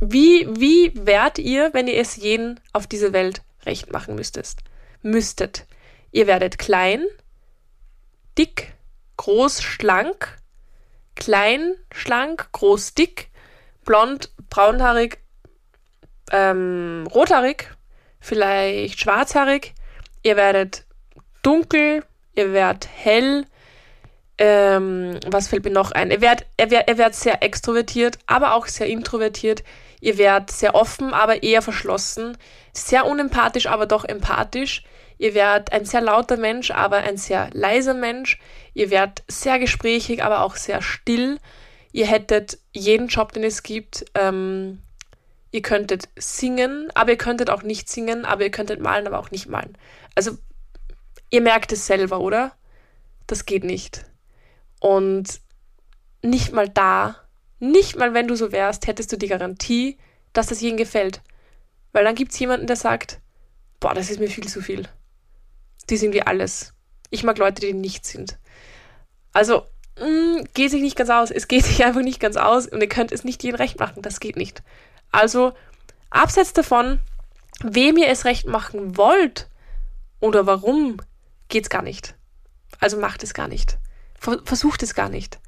wie, 0.00 0.48
wie 0.50 0.92
wärt 0.94 1.38
ihr, 1.38 1.70
wenn 1.74 1.86
ihr 1.86 2.00
es 2.00 2.16
jeden 2.16 2.60
auf 2.72 2.86
dieser 2.86 3.12
Welt 3.12 3.42
recht 3.66 3.92
machen 3.92 4.14
müsstet? 4.14 4.56
Müsstet. 5.02 5.66
Ihr 6.12 6.26
werdet 6.26 6.58
klein, 6.58 7.04
dick, 8.38 8.72
groß, 9.18 9.62
schlank, 9.62 10.38
klein, 11.20 11.74
schlank, 11.92 12.50
groß, 12.50 12.94
dick, 12.94 13.30
blond, 13.84 14.30
braunhaarig, 14.48 15.18
ähm, 16.32 17.06
rothaarig, 17.14 17.70
vielleicht 18.18 18.98
schwarzhaarig. 18.98 19.74
Ihr 20.22 20.36
werdet 20.36 20.84
dunkel, 21.42 22.04
ihr 22.34 22.52
werdet 22.52 22.88
hell. 22.92 23.46
Ähm, 24.38 25.20
was 25.26 25.48
fällt 25.48 25.64
mir 25.64 25.70
noch 25.70 25.92
ein? 25.92 26.10
Ihr 26.10 26.20
werdet, 26.20 26.46
ihr, 26.58 26.70
werdet, 26.70 26.90
ihr 26.90 26.98
werdet 26.98 27.14
sehr 27.14 27.42
extrovertiert, 27.42 28.18
aber 28.26 28.54
auch 28.54 28.66
sehr 28.66 28.86
introvertiert. 28.86 29.62
Ihr 30.00 30.16
werdet 30.16 30.50
sehr 30.50 30.74
offen, 30.74 31.12
aber 31.12 31.42
eher 31.42 31.60
verschlossen. 31.60 32.38
Sehr 32.72 33.06
unempathisch, 33.06 33.66
aber 33.66 33.86
doch 33.86 34.04
empathisch. 34.04 34.84
Ihr 35.20 35.34
werdet 35.34 35.70
ein 35.72 35.84
sehr 35.84 36.00
lauter 36.00 36.38
Mensch, 36.38 36.70
aber 36.70 36.96
ein 36.96 37.18
sehr 37.18 37.50
leiser 37.52 37.92
Mensch. 37.92 38.40
Ihr 38.72 38.88
werdet 38.88 39.22
sehr 39.28 39.58
gesprächig, 39.58 40.24
aber 40.24 40.40
auch 40.40 40.56
sehr 40.56 40.80
still. 40.80 41.38
Ihr 41.92 42.06
hättet 42.06 42.58
jeden 42.72 43.08
Job, 43.08 43.32
den 43.32 43.44
es 43.44 43.62
gibt. 43.62 44.06
Ähm, 44.14 44.80
ihr 45.50 45.60
könntet 45.60 46.08
singen, 46.16 46.90
aber 46.94 47.10
ihr 47.10 47.18
könntet 47.18 47.50
auch 47.50 47.62
nicht 47.62 47.90
singen, 47.90 48.24
aber 48.24 48.44
ihr 48.44 48.50
könntet 48.50 48.80
malen, 48.80 49.06
aber 49.06 49.18
auch 49.18 49.30
nicht 49.30 49.46
malen. 49.46 49.76
Also, 50.14 50.38
ihr 51.28 51.42
merkt 51.42 51.70
es 51.72 51.86
selber, 51.86 52.20
oder? 52.20 52.52
Das 53.26 53.44
geht 53.44 53.62
nicht. 53.62 54.06
Und 54.80 55.42
nicht 56.22 56.54
mal 56.54 56.70
da, 56.70 57.16
nicht 57.58 57.94
mal 57.94 58.14
wenn 58.14 58.26
du 58.26 58.36
so 58.36 58.52
wärst, 58.52 58.86
hättest 58.86 59.12
du 59.12 59.18
die 59.18 59.28
Garantie, 59.28 59.98
dass 60.32 60.46
das 60.46 60.62
jedem 60.62 60.78
gefällt. 60.78 61.20
Weil 61.92 62.04
dann 62.04 62.14
gibt 62.14 62.32
es 62.32 62.38
jemanden, 62.38 62.66
der 62.66 62.76
sagt, 62.76 63.20
boah, 63.80 63.92
das 63.92 64.08
ist 64.08 64.18
mir 64.18 64.28
viel 64.28 64.48
zu 64.48 64.62
viel 64.62 64.88
die 65.88 65.96
sind 65.96 66.14
wie 66.14 66.22
alles. 66.22 66.74
Ich 67.10 67.24
mag 67.24 67.38
Leute, 67.38 67.60
die 67.60 67.72
nicht 67.72 68.04
sind. 68.04 68.38
Also, 69.32 69.62
mh, 69.98 70.06
mm, 70.06 70.44
geht 70.54 70.70
sich 70.70 70.82
nicht 70.82 70.96
ganz 70.96 71.10
aus. 71.10 71.30
Es 71.30 71.48
geht 71.48 71.64
sich 71.66 71.84
einfach 71.84 72.02
nicht 72.02 72.20
ganz 72.20 72.36
aus 72.36 72.66
und 72.66 72.80
ihr 72.80 72.88
könnt 72.88 73.12
es 73.12 73.24
nicht 73.24 73.42
jedem 73.42 73.56
recht 73.56 73.78
machen. 73.78 74.02
Das 74.02 74.20
geht 74.20 74.36
nicht. 74.36 74.62
Also, 75.10 75.52
abseits 76.10 76.52
davon, 76.52 77.00
wem 77.62 77.96
ihr 77.96 78.08
es 78.08 78.24
recht 78.24 78.46
machen 78.46 78.96
wollt 78.96 79.48
oder 80.20 80.46
warum, 80.46 80.98
geht's 81.48 81.70
gar 81.70 81.82
nicht. 81.82 82.14
Also 82.78 82.98
macht 82.98 83.22
es 83.22 83.34
gar 83.34 83.48
nicht. 83.48 83.78
Versucht 84.18 84.82
es 84.82 84.94
gar 84.94 85.08
nicht. 85.08 85.38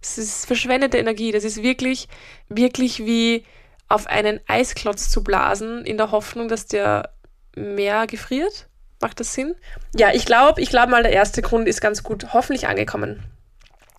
Es 0.00 0.18
ist 0.18 0.46
verschwendete 0.46 0.98
Energie. 0.98 1.32
Das 1.32 1.44
ist 1.44 1.62
wirklich, 1.62 2.08
wirklich 2.48 3.00
wie 3.00 3.44
auf 3.88 4.06
einen 4.06 4.40
Eisklotz 4.46 5.10
zu 5.10 5.22
blasen, 5.22 5.84
in 5.84 5.96
der 5.96 6.12
Hoffnung, 6.12 6.48
dass 6.48 6.66
der 6.66 7.12
mehr 7.56 8.06
gefriert. 8.06 8.68
Macht 9.00 9.18
das 9.18 9.32
Sinn? 9.32 9.54
Ja, 9.94 10.12
ich 10.12 10.26
glaube, 10.26 10.60
ich 10.60 10.68
glaube 10.68 10.90
mal, 10.90 11.02
der 11.02 11.12
erste 11.12 11.40
Grund 11.40 11.66
ist 11.66 11.80
ganz 11.80 12.02
gut 12.02 12.34
hoffentlich 12.34 12.68
angekommen. 12.68 13.24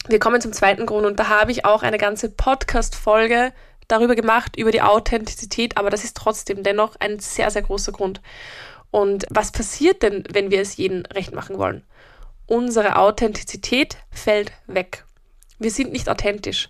Wir 0.07 0.19
kommen 0.19 0.41
zum 0.41 0.53
zweiten 0.53 0.85
Grund 0.85 1.05
und 1.05 1.19
da 1.19 1.27
habe 1.27 1.51
ich 1.51 1.65
auch 1.65 1.81
eine 1.81 1.97
ganze 1.97 2.29
Podcast-Folge 2.29 3.51
darüber 3.87 4.15
gemacht, 4.15 4.55
über 4.57 4.71
die 4.71 4.81
Authentizität, 4.81 5.77
aber 5.77 5.89
das 5.89 6.03
ist 6.03 6.15
trotzdem 6.17 6.63
dennoch 6.63 6.95
ein 6.99 7.19
sehr, 7.19 7.49
sehr 7.49 7.63
großer 7.63 7.91
Grund. 7.91 8.21
Und 8.91 9.25
was 9.29 9.51
passiert 9.51 10.03
denn, 10.03 10.23
wenn 10.31 10.51
wir 10.51 10.61
es 10.61 10.77
jedem 10.77 11.03
recht 11.07 11.33
machen 11.33 11.57
wollen? 11.57 11.83
Unsere 12.45 12.97
Authentizität 12.97 13.97
fällt 14.11 14.51
weg. 14.67 15.05
Wir 15.57 15.71
sind 15.71 15.93
nicht 15.93 16.09
authentisch. 16.09 16.69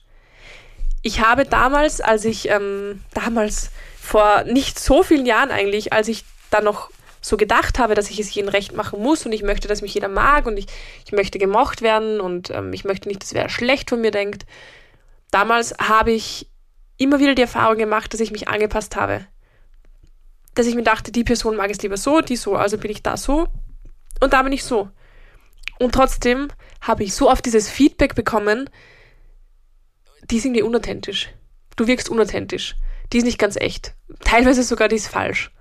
Ich 1.02 1.20
habe 1.20 1.46
damals, 1.46 2.00
als 2.00 2.26
ich, 2.26 2.48
ähm, 2.50 3.04
damals 3.14 3.72
vor 4.00 4.44
nicht 4.44 4.80
so 4.80 5.04
vielen 5.04 5.26
Jahren 5.26 5.52
eigentlich, 5.52 5.92
als 5.92 6.08
ich 6.08 6.24
da 6.50 6.62
noch 6.62 6.92
so 7.22 7.38
gedacht 7.38 7.78
habe, 7.78 7.94
dass 7.94 8.10
ich 8.10 8.20
es 8.20 8.34
jedem 8.34 8.50
recht 8.50 8.76
machen 8.76 9.02
muss 9.02 9.26
und 9.26 9.32
ich 9.32 9.44
möchte, 9.44 9.68
dass 9.68 9.84
mich 9.84 9.94
jeder 9.94 10.08
mag 10.08 10.48
und 10.48 10.58
ich, 10.58 10.66
ich 11.06 11.12
möchte 11.12 11.38
gemocht 11.38 11.82
werden 11.82 12.20
und 12.20 12.50
ähm, 12.50 12.74
ich 12.74 12.84
möchte 12.84 13.08
nicht, 13.08 13.22
dass 13.22 13.34
wer 13.34 13.48
schlecht 13.48 13.90
von 13.90 14.02
mir 14.02 14.12
denkt. 14.12 14.46
Damals 15.30 15.76
habe 15.80 16.12
ich 16.12 16.50
immer 16.98 17.20
wieder 17.20 17.36
die 17.36 17.44
Erfahrung 17.44 17.78
gemacht, 17.78 18.14
dass 18.14 18.20
ich 18.20 18.32
mich 18.32 18.48
angepasst 18.48 18.96
habe. 18.96 19.26
Dass 20.56 20.68
ich 20.68 20.76
mir 20.76 20.84
dachte, 20.84 21.12
die 21.12 21.24
Person 21.24 21.56
mag 21.56 21.70
es 21.70 21.82
lieber 21.82 21.98
so, 21.98 22.22
die 22.22 22.36
so, 22.36 22.56
also 22.56 22.78
bin 22.78 22.92
ich 22.92 23.04
da 23.04 23.16
so 23.16 23.48
und 24.20 24.34
da 24.34 24.42
bin 24.42 24.52
ich 24.52 24.64
so. 24.64 24.90
Und 25.80 25.94
trotzdem 25.94 26.50
habe 26.82 27.04
ich 27.04 27.14
so 27.14 27.30
oft 27.30 27.46
dieses 27.46 27.70
Feedback 27.70 28.16
bekommen, 28.16 28.70
die 30.30 30.38
ist 30.38 30.46
irgendwie 30.46 30.64
unauthentisch. 30.64 31.30
Du 31.76 31.88
wirkst 31.88 32.10
unauthentisch. 32.10 32.76
Die 33.12 33.18
ist 33.18 33.24
nicht 33.24 33.40
ganz 33.40 33.56
echt. 33.56 33.94
Teilweise 34.24 34.64
sogar, 34.64 34.88
die 34.88 34.96
ist 34.96 35.08
falsch. 35.08 35.52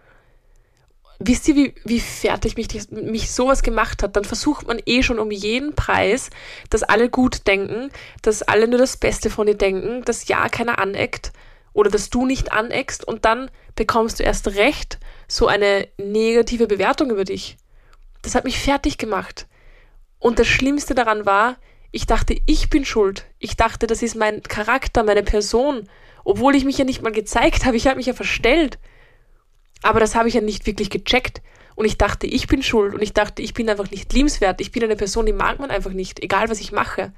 Wisst 1.22 1.48
ihr, 1.48 1.54
wie, 1.54 1.74
wie 1.84 2.00
fertig 2.00 2.56
mich, 2.56 2.68
mich 2.90 3.30
sowas 3.30 3.62
gemacht 3.62 4.02
hat? 4.02 4.16
Dann 4.16 4.24
versucht 4.24 4.66
man 4.66 4.80
eh 4.86 5.02
schon 5.02 5.18
um 5.18 5.30
jeden 5.30 5.74
Preis, 5.74 6.30
dass 6.70 6.82
alle 6.82 7.10
gut 7.10 7.46
denken, 7.46 7.90
dass 8.22 8.40
alle 8.40 8.66
nur 8.66 8.78
das 8.78 8.96
Beste 8.96 9.28
von 9.28 9.46
dir 9.46 9.54
denken, 9.54 10.02
dass 10.06 10.28
ja 10.28 10.48
keiner 10.48 10.78
aneckt 10.78 11.32
oder 11.74 11.90
dass 11.90 12.08
du 12.08 12.24
nicht 12.24 12.52
aneckst 12.52 13.06
und 13.06 13.26
dann 13.26 13.50
bekommst 13.76 14.18
du 14.18 14.22
erst 14.22 14.48
recht 14.48 14.98
so 15.28 15.46
eine 15.46 15.88
negative 15.98 16.66
Bewertung 16.66 17.10
über 17.10 17.24
dich. 17.24 17.58
Das 18.22 18.34
hat 18.34 18.44
mich 18.44 18.58
fertig 18.58 18.96
gemacht. 18.96 19.46
Und 20.18 20.38
das 20.38 20.46
Schlimmste 20.46 20.94
daran 20.94 21.26
war, 21.26 21.56
ich 21.90 22.06
dachte, 22.06 22.34
ich 22.46 22.70
bin 22.70 22.86
schuld. 22.86 23.26
Ich 23.38 23.56
dachte, 23.56 23.86
das 23.86 24.02
ist 24.02 24.14
mein 24.14 24.42
Charakter, 24.42 25.02
meine 25.02 25.22
Person. 25.22 25.86
Obwohl 26.24 26.54
ich 26.54 26.64
mich 26.64 26.78
ja 26.78 26.84
nicht 26.86 27.02
mal 27.02 27.12
gezeigt 27.12 27.66
habe, 27.66 27.76
ich 27.76 27.86
habe 27.86 27.96
mich 27.96 28.06
ja 28.06 28.14
verstellt. 28.14 28.78
Aber 29.82 30.00
das 30.00 30.14
habe 30.14 30.28
ich 30.28 30.34
ja 30.34 30.40
nicht 30.40 30.66
wirklich 30.66 30.90
gecheckt. 30.90 31.42
Und 31.74 31.84
ich 31.86 31.96
dachte, 31.96 32.26
ich 32.26 32.46
bin 32.46 32.62
schuld. 32.62 32.94
Und 32.94 33.02
ich 33.02 33.12
dachte, 33.12 33.42
ich 33.42 33.54
bin 33.54 33.70
einfach 33.70 33.90
nicht 33.90 34.12
liebenswert. 34.12 34.60
Ich 34.60 34.72
bin 34.72 34.84
eine 34.84 34.96
Person, 34.96 35.26
die 35.26 35.32
mag 35.32 35.58
man 35.58 35.70
einfach 35.70 35.92
nicht, 35.92 36.20
egal 36.20 36.48
was 36.50 36.60
ich 36.60 36.72
mache. 36.72 37.12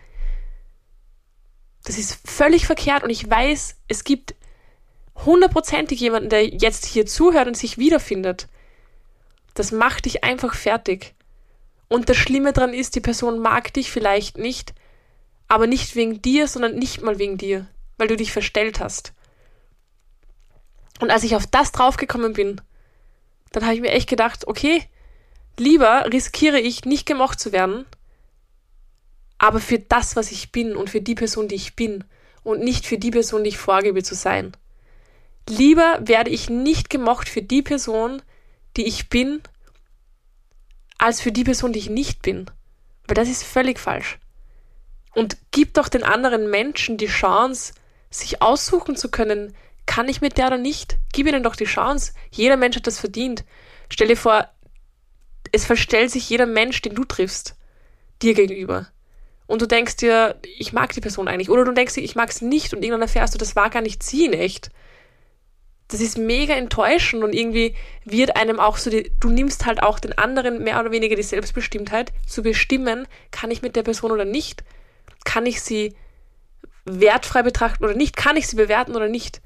Das 1.85 1.99
ist 1.99 2.19
völlig 2.25 2.67
verkehrt. 2.67 3.03
Und 3.03 3.11
ich 3.11 3.29
weiß, 3.29 3.77
es 3.89 4.05
gibt 4.05 4.35
hundertprozentig 5.25 6.01
jemanden, 6.01 6.29
der 6.29 6.47
jetzt 6.47 6.87
hier 6.87 7.07
zuhört 7.07 7.49
und 7.49 7.57
sich 7.57 7.79
wiederfindet. 7.79 8.49
Das 9.55 9.73
macht 9.73 10.05
dich 10.05 10.25
einfach 10.25 10.55
fertig. 10.55 11.15
Und 11.89 12.09
das 12.09 12.17
Schlimme 12.17 12.53
daran 12.53 12.73
ist, 12.73 12.95
die 12.95 13.01
Person 13.01 13.39
mag 13.39 13.75
dich 13.75 13.91
vielleicht 13.91 14.39
nicht, 14.39 14.73
aber 15.49 15.67
nicht 15.67 15.95
wegen 15.95 16.23
dir, 16.23 16.49
sondern 16.49 16.77
nicht 16.77 17.03
mal 17.03 17.19
wegen 17.19 17.37
dir, 17.37 17.67
weil 17.99 18.09
du 18.09 18.17
dich 18.17 18.33
verstellt 18.33 18.81
hast. 18.81 19.13
Und 21.03 21.11
als 21.11 21.25
ich 21.25 21.35
auf 21.35 21.49
das 21.49 21.73
draufgekommen 21.73 22.33
bin, 22.33 22.61
dann 23.51 23.65
habe 23.65 23.75
ich 23.75 23.81
mir 23.81 23.91
echt 23.91 24.09
gedacht, 24.09 24.47
okay, 24.47 24.85
lieber 25.59 26.07
riskiere 26.13 26.61
ich 26.61 26.85
nicht 26.85 27.07
gemocht 27.07 27.41
zu 27.41 27.51
werden, 27.51 27.87
aber 29.37 29.59
für 29.59 29.81
das, 29.81 30.15
was 30.15 30.31
ich 30.31 30.53
bin 30.53 30.77
und 30.77 30.91
für 30.91 31.01
die 31.01 31.17
Person, 31.17 31.49
die 31.49 31.57
ich 31.57 31.75
bin 31.75 32.05
und 32.45 32.61
nicht 32.61 32.87
für 32.87 32.99
die 32.99 33.11
Person, 33.11 33.43
die 33.43 33.49
ich 33.49 33.59
vorgebe 33.59 34.05
zu 34.05 34.15
sein. 34.15 34.53
Lieber 35.49 35.99
werde 36.05 36.31
ich 36.31 36.49
nicht 36.49 36.89
gemocht 36.89 37.29
für 37.29 37.43
die 37.43 37.63
Person, 37.63 38.23
die 38.77 38.87
ich 38.87 39.09
bin 39.09 39.43
als 40.99 41.21
für 41.21 41.33
die 41.33 41.43
Person, 41.43 41.73
die 41.73 41.81
ich 41.81 41.91
nicht 41.91 42.23
bin. 42.23 42.49
Weil 43.09 43.17
das 43.17 43.29
ist 43.29 43.43
völlig 43.43 43.81
falsch. 43.81 44.21
Und 45.17 45.37
gib 45.51 45.75
doch 45.75 45.89
den 45.89 46.05
anderen 46.05 46.49
Menschen 46.49 46.97
die 46.97 47.09
Chance, 47.09 47.73
sich 48.09 48.41
aussuchen 48.41 48.95
zu 48.95 49.11
können, 49.11 49.53
kann 49.93 50.09
ich 50.09 50.23
mit 50.23 50.39
der 50.39 50.47
oder 50.47 50.57
nicht? 50.57 50.97
Gib 51.13 51.27
ihnen 51.27 51.43
doch 51.43 51.55
die 51.55 51.67
Chance. 51.67 52.15
Jeder 52.31 52.57
Mensch 52.57 52.77
hat 52.77 52.87
das 52.87 52.99
verdient. 52.99 53.45
Stell 53.91 54.09
dir 54.09 54.17
vor, 54.17 54.49
es 55.53 55.67
verstellt 55.67 56.11
sich 56.11 56.31
jeder 56.31 56.47
Mensch, 56.47 56.81
den 56.81 56.95
du 56.95 57.05
triffst, 57.05 57.57
dir 58.23 58.33
gegenüber. 58.33 58.89
Und 59.47 59.61
du 59.61 59.67
denkst 59.67 59.97
dir, 59.97 60.41
ich 60.57 60.73
mag 60.73 60.95
die 60.95 61.03
Person 61.03 61.29
eigentlich. 61.29 61.51
Oder 61.51 61.67
du 61.67 61.73
denkst 61.73 61.93
dir, 61.93 62.01
ich 62.01 62.15
mag 62.15 62.33
sie 62.33 62.47
nicht 62.47 62.73
und 62.73 62.83
irgendwann 62.83 63.03
erfährst 63.03 63.35
du, 63.35 63.39
das 63.39 63.55
war 63.55 63.69
gar 63.69 63.83
nicht 63.83 64.03
sie 64.03 64.25
in 64.25 64.33
echt 64.33 64.71
das 65.89 66.01
ist 66.01 66.17
mega 66.17 66.55
enttäuschend 66.55 67.23
und 67.23 67.35
irgendwie 67.35 67.75
wird 68.07 68.37
einem 68.37 68.59
auch 68.61 68.79
so, 68.79 68.89
die, 68.89 69.13
du 69.21 69.29
nimmst 69.29 69.67
halt 69.67 69.83
auch 69.83 69.99
den 70.01 70.17
anderen 70.17 70.63
mehr 70.63 70.81
oder 70.81 70.91
weniger 70.91 71.17
die 71.17 71.23
Selbstbestimmtheit 71.23 72.15
zu 72.27 72.43
bestimmen, 72.43 73.07
kann 73.31 73.51
ich 73.51 73.61
mit 73.61 73.77
der 73.77 73.83
Person 73.83 74.11
oder 74.11 74.25
nicht? 74.25 74.65
Kann 75.25 75.45
ich 75.45 75.61
sie 75.61 75.95
wertfrei 76.87 77.43
betrachten 77.43 77.85
oder 77.85 77.95
nicht? 77.95 78.17
Kann 78.17 78.39
ich 78.39 78.49
sie 78.49 78.57
bewerten 78.57 78.97
oder 78.97 79.09
nicht? 79.09 79.43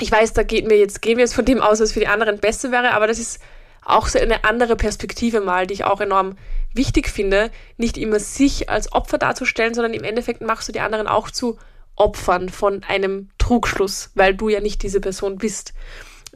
Ich 0.00 0.12
weiß, 0.12 0.34
da 0.34 0.42
geht 0.42 0.66
mir 0.66 0.76
jetzt, 0.76 1.00
gehen 1.00 1.16
wir 1.16 1.24
jetzt 1.24 1.34
von 1.34 1.44
dem 1.44 1.60
aus, 1.60 1.80
was 1.80 1.92
für 1.92 2.00
die 2.00 2.08
anderen 2.08 2.38
besser 2.38 2.70
wäre, 2.70 2.92
aber 2.92 3.06
das 3.06 3.18
ist 3.18 3.40
auch 3.84 4.08
so 4.08 4.18
eine 4.18 4.44
andere 4.44 4.76
Perspektive 4.76 5.40
mal, 5.40 5.66
die 5.66 5.74
ich 5.74 5.84
auch 5.84 6.00
enorm 6.00 6.36
wichtig 6.74 7.08
finde, 7.08 7.50
nicht 7.76 7.96
immer 7.96 8.18
sich 8.18 8.68
als 8.68 8.92
Opfer 8.92 9.18
darzustellen, 9.18 9.74
sondern 9.74 9.94
im 9.94 10.04
Endeffekt 10.04 10.42
machst 10.42 10.68
du 10.68 10.72
die 10.72 10.80
anderen 10.80 11.06
auch 11.06 11.30
zu 11.30 11.56
Opfern 11.94 12.50
von 12.50 12.82
einem 12.84 13.30
Trugschluss, 13.38 14.10
weil 14.14 14.34
du 14.34 14.48
ja 14.48 14.60
nicht 14.60 14.82
diese 14.82 15.00
Person 15.00 15.38
bist. 15.38 15.72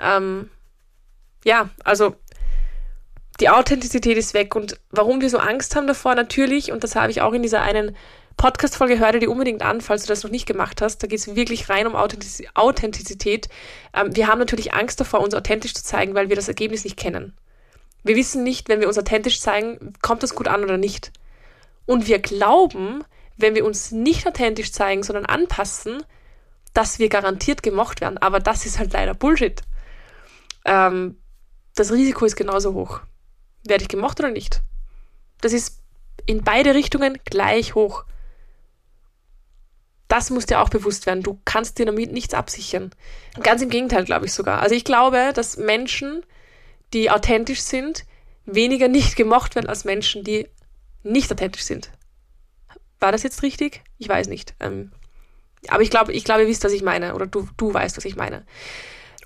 Ähm, 0.01 0.49
ja, 1.45 1.69
also 1.85 2.15
die 3.41 3.51
Authentizität 3.51 4.17
ist 4.17 4.35
weg 4.35 4.55
und 4.55 4.79
warum 4.91 5.21
wir 5.21 5.31
so 5.31 5.39
Angst 5.39 5.75
haben 5.77 5.87
davor, 5.87 6.15
natürlich, 6.15 6.73
und 6.73 6.85
das 6.85 6.97
habe 6.97 7.11
ich 7.11 7.21
auch 7.21 7.33
in 7.33 7.43
dieser 7.43 7.63
einen 7.63 7.97
Podcast-Folge, 8.41 8.99
hör 8.99 9.13
dir 9.13 9.19
die 9.19 9.29
unbedingt 9.29 9.61
an, 9.61 9.83
falls 9.83 10.05
du 10.05 10.09
das 10.09 10.25
noch 10.25 10.31
nicht 10.31 10.47
gemacht 10.47 10.81
hast. 10.81 11.03
Da 11.03 11.07
geht 11.07 11.19
es 11.19 11.37
wirklich 11.37 11.69
rein 11.69 11.87
um 11.87 11.95
Authentiz 11.95 12.43
Authentizität. 12.55 13.51
Ähm, 13.93 14.17
wir 14.17 14.29
haben 14.29 14.39
natürlich 14.39 14.73
Angst 14.73 14.99
davor, 14.99 15.21
uns 15.21 15.35
authentisch 15.35 15.75
zu 15.75 15.85
zeigen, 15.85 16.15
weil 16.15 16.31
wir 16.31 16.37
das 16.37 16.49
Ergebnis 16.49 16.85
nicht 16.85 16.97
kennen. 16.97 17.37
Wir 18.03 18.17
wissen 18.17 18.43
nicht, 18.43 18.71
wenn 18.71 18.81
wir 18.81 18.89
uns 18.89 18.97
authentisch 18.97 19.43
zeigen, 19.43 19.93
kommt 20.01 20.23
das 20.23 20.35
gut 20.35 20.49
an 20.49 20.65
oder 20.65 20.79
nicht. 20.79 21.13
Und 21.85 22.07
wir 22.07 22.19
glauben, 22.19 23.05
wenn 23.37 23.55
wir 23.55 23.67
uns 23.67 23.93
nicht 23.93 24.27
authentisch 24.27 24.73
zeigen, 24.73 25.03
sondern 25.03 25.27
anpassen, 25.27 26.03
dass 26.73 26.99
wir 26.99 27.11
garantiert 27.11 27.63
gemocht 27.63 28.01
werden. 28.01 28.17
Aber 28.17 28.41
das 28.41 28.65
ist 28.65 28.79
halt 28.79 28.95
leider 28.95 29.13
Bullshit. 29.13 29.61
Ähm, 30.65 31.19
das 31.75 31.93
Risiko 31.93 32.25
ist 32.25 32.37
genauso 32.37 32.73
hoch. 32.73 33.03
Werde 33.65 33.83
ich 33.83 33.89
gemocht 33.89 34.19
oder 34.19 34.31
nicht? 34.31 34.63
Das 35.43 35.53
ist 35.53 35.83
in 36.25 36.43
beide 36.43 36.75
Richtungen 36.75 37.19
gleich 37.27 37.75
hoch. 37.75 38.07
Das 40.11 40.29
muss 40.29 40.47
dir 40.47 40.61
auch 40.61 40.71
bewusst 40.71 41.07
werden. 41.07 41.23
Du 41.23 41.39
kannst 41.45 41.79
dir 41.79 41.87
damit 41.87 42.11
nichts 42.11 42.35
absichern. 42.35 42.91
Ganz 43.45 43.63
im 43.63 43.71
Gegenteil, 43.71 44.05
glaube 44.05 44.27
ich 44.27 44.33
sogar. 44.33 44.61
Also 44.61 44.75
ich 44.75 44.83
glaube, 44.83 45.31
dass 45.33 45.57
Menschen, 45.57 46.27
die 46.93 47.13
authentisch 47.13 47.61
sind, 47.61 48.05
weniger 48.45 48.89
nicht 48.89 49.15
gemocht 49.15 49.55
werden 49.55 49.69
als 49.69 49.85
Menschen, 49.85 50.25
die 50.25 50.49
nicht 51.05 51.31
authentisch 51.31 51.63
sind. 51.63 51.93
War 52.99 53.13
das 53.13 53.23
jetzt 53.23 53.45
richtig? 53.45 53.85
Ich 53.99 54.09
weiß 54.09 54.27
nicht. 54.27 54.55
Ähm, 54.59 54.91
aber 55.69 55.85
ich 55.85 55.91
glaube, 55.91 56.13
ich 56.13 56.25
glaube, 56.25 56.43
ihr 56.43 56.49
wisst, 56.49 56.65
was 56.65 56.73
ich 56.73 56.83
meine. 56.83 57.15
Oder 57.15 57.29
du, 57.29 57.49
du 57.57 57.73
weißt, 57.73 57.97
was 57.97 58.05
ich 58.05 58.17
meine. 58.17 58.45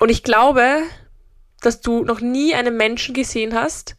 Und 0.00 0.10
ich 0.10 0.22
glaube, 0.22 0.82
dass 1.62 1.80
du 1.80 2.04
noch 2.04 2.20
nie 2.20 2.54
einen 2.54 2.76
Menschen 2.76 3.14
gesehen 3.14 3.54
hast, 3.54 3.96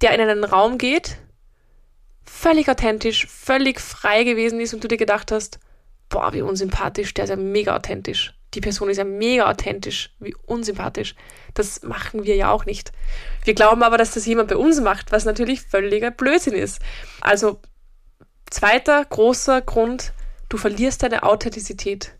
der 0.00 0.12
in 0.12 0.20
einen 0.22 0.42
Raum 0.42 0.76
geht, 0.76 1.18
völlig 2.24 2.68
authentisch, 2.68 3.28
völlig 3.28 3.80
frei 3.80 4.24
gewesen 4.24 4.58
ist 4.58 4.74
und 4.74 4.82
du 4.82 4.88
dir 4.88 4.96
gedacht 4.96 5.30
hast, 5.30 5.60
boah, 6.08 6.32
wie 6.32 6.42
unsympathisch, 6.42 7.14
der 7.14 7.24
ist 7.24 7.30
ja 7.30 7.36
mega 7.36 7.76
authentisch. 7.76 8.34
Die 8.54 8.60
Person 8.60 8.88
ist 8.88 8.96
ja 8.96 9.04
mega 9.04 9.50
authentisch, 9.50 10.14
wie 10.20 10.34
unsympathisch. 10.46 11.14
Das 11.54 11.82
machen 11.82 12.24
wir 12.24 12.34
ja 12.34 12.50
auch 12.50 12.64
nicht. 12.64 12.92
Wir 13.44 13.54
glauben 13.54 13.82
aber, 13.82 13.98
dass 13.98 14.12
das 14.12 14.24
jemand 14.24 14.48
bei 14.48 14.56
uns 14.56 14.80
macht, 14.80 15.12
was 15.12 15.26
natürlich 15.26 15.60
völliger 15.60 16.10
Blödsinn 16.10 16.54
ist. 16.54 16.80
Also 17.20 17.60
Zweiter 18.50 19.04
großer 19.04 19.60
Grund, 19.60 20.12
du 20.48 20.56
verlierst 20.56 21.02
deine 21.02 21.22
Authentizität. 21.22 22.14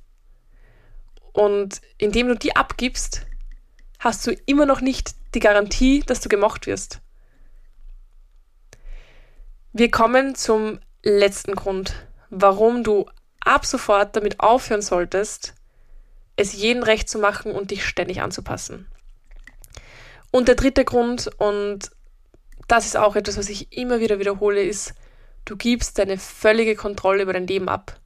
Und 1.33 1.81
indem 1.96 2.29
du 2.29 2.37
die 2.37 2.55
abgibst, 2.55 3.27
hast 3.98 4.27
du 4.27 4.33
immer 4.44 4.66
noch 4.66 4.81
nicht 4.81 5.14
die 5.35 5.40
Garantie, 5.40 6.01
dass 6.01 6.20
du 6.20 6.29
gemocht 6.29 6.66
wirst. 6.66 7.01
Wir 9.72 9.90
kommen 9.90 10.35
zum 10.35 10.81
letzten 11.03 11.55
Grund, 11.55 11.94
warum 12.31 12.85
du 12.85 13.07
ab 13.40 13.66
sofort 13.66 14.16
damit 14.16 14.40
aufhören 14.40 14.83
solltest, 14.83 15.55
es 16.37 16.53
jedem 16.53 16.83
recht 16.83 17.09
zu 17.09 17.18
machen 17.18 17.53
und 17.53 17.70
dich 17.70 17.85
ständig 17.85 18.22
anzupassen. 18.22 18.87
Und 20.31 20.48
der 20.48 20.55
dritte 20.55 20.85
Grund, 20.85 21.31
und 21.38 21.90
das 22.68 22.87
ist 22.87 22.96
auch 22.96 23.16
etwas, 23.16 23.38
was 23.38 23.48
ich 23.48 23.77
immer 23.77 24.01
wieder 24.01 24.18
wiederhole, 24.18 24.62
ist, 24.62 24.94
Du 25.48 25.57
gibst 25.57 25.98
deine 25.98 26.18
völlige 26.18 26.77
Kontrolle 26.77 27.22
über 27.22 27.33
dein 27.33 27.46
Leben 27.46 27.70
ab. 27.70 27.98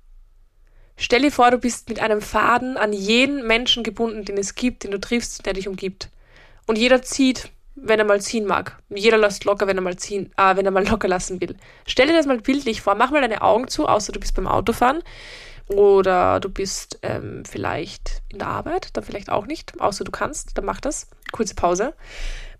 Stell 0.96 1.22
dir 1.22 1.32
vor, 1.32 1.50
du 1.50 1.58
bist 1.58 1.88
mit 1.88 1.98
einem 1.98 2.20
Faden 2.20 2.76
an 2.76 2.92
jeden 2.92 3.44
Menschen 3.44 3.82
gebunden, 3.82 4.24
den 4.24 4.38
es 4.38 4.54
gibt, 4.54 4.84
den 4.84 4.92
du 4.92 5.00
triffst, 5.00 5.44
der 5.44 5.54
dich 5.54 5.66
umgibt. 5.66 6.08
Und 6.68 6.78
jeder 6.78 7.02
zieht, 7.02 7.50
wenn 7.74 7.98
er 7.98 8.04
mal 8.04 8.20
ziehen 8.20 8.46
mag. 8.46 8.78
Jeder 8.90 9.18
lässt 9.18 9.44
locker, 9.44 9.66
wenn 9.66 9.76
er 9.76 9.82
mal 9.82 9.96
ziehen, 9.96 10.32
äh, 10.36 10.56
wenn 10.56 10.66
er 10.66 10.72
mal 10.72 10.86
locker 10.86 11.08
lassen 11.08 11.40
will. 11.40 11.56
Stell 11.86 12.06
dir 12.06 12.14
das 12.14 12.26
mal 12.26 12.38
bildlich 12.38 12.82
vor. 12.82 12.94
Mach 12.94 13.10
mal 13.10 13.20
deine 13.20 13.42
Augen 13.42 13.68
zu, 13.68 13.86
außer 13.86 14.12
du 14.12 14.20
bist 14.20 14.34
beim 14.34 14.46
Autofahren 14.46 15.02
oder 15.68 16.40
du 16.40 16.48
bist 16.48 16.98
ähm, 17.02 17.44
vielleicht 17.44 18.22
in 18.28 18.38
der 18.38 18.48
Arbeit, 18.48 18.96
dann 18.96 19.04
vielleicht 19.04 19.30
auch 19.30 19.46
nicht, 19.46 19.80
außer 19.80 20.04
du 20.04 20.10
kannst, 20.10 20.58
dann 20.58 20.64
mach 20.64 20.80
das. 20.80 21.08
kurze 21.32 21.54
Pause. 21.54 21.94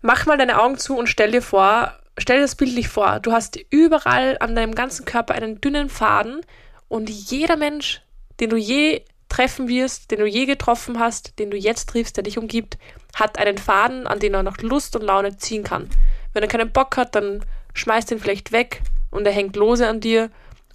Mach 0.01 0.25
mal 0.25 0.37
deine 0.37 0.61
Augen 0.61 0.77
zu 0.77 0.97
und 0.97 1.07
stell 1.07 1.31
dir 1.31 1.41
vor, 1.41 1.93
stell 2.17 2.37
dir 2.37 2.43
das 2.43 2.55
bildlich 2.55 2.87
vor. 2.87 3.19
Du 3.19 3.31
hast 3.31 3.59
überall 3.69 4.37
an 4.39 4.55
deinem 4.55 4.75
ganzen 4.75 5.05
Körper 5.05 5.35
einen 5.35 5.61
dünnen 5.61 5.89
Faden 5.89 6.41
und 6.87 7.09
jeder 7.09 7.55
Mensch, 7.55 8.01
den 8.39 8.49
du 8.49 8.57
je 8.57 9.03
treffen 9.33 9.67
wirst, 9.67 10.11
den 10.11 10.19
du 10.19 10.27
je 10.27 10.45
getroffen 10.45 10.99
hast, 10.99 11.39
den 11.39 11.49
du 11.49 11.57
jetzt 11.57 11.89
triffst, 11.89 12.15
der 12.17 12.23
dich 12.23 12.37
umgibt, 12.37 12.77
hat 13.15 13.39
einen 13.39 13.57
Faden, 13.57 14.05
an 14.05 14.19
den 14.19 14.35
er 14.35 14.43
noch 14.43 14.57
Lust 14.59 14.95
und 14.95 15.01
Laune 15.01 15.37
ziehen 15.37 15.63
kann. 15.63 15.89
Wenn 16.33 16.43
er 16.43 16.49
keinen 16.49 16.71
Bock 16.71 16.97
hat, 16.97 17.15
dann 17.15 17.43
schmeißt 17.73 18.11
ihn 18.11 18.19
vielleicht 18.19 18.51
weg 18.51 18.83
und 19.09 19.25
er 19.25 19.33
hängt 19.33 19.55
lose 19.55 19.87
an 19.87 20.01
dir 20.01 20.29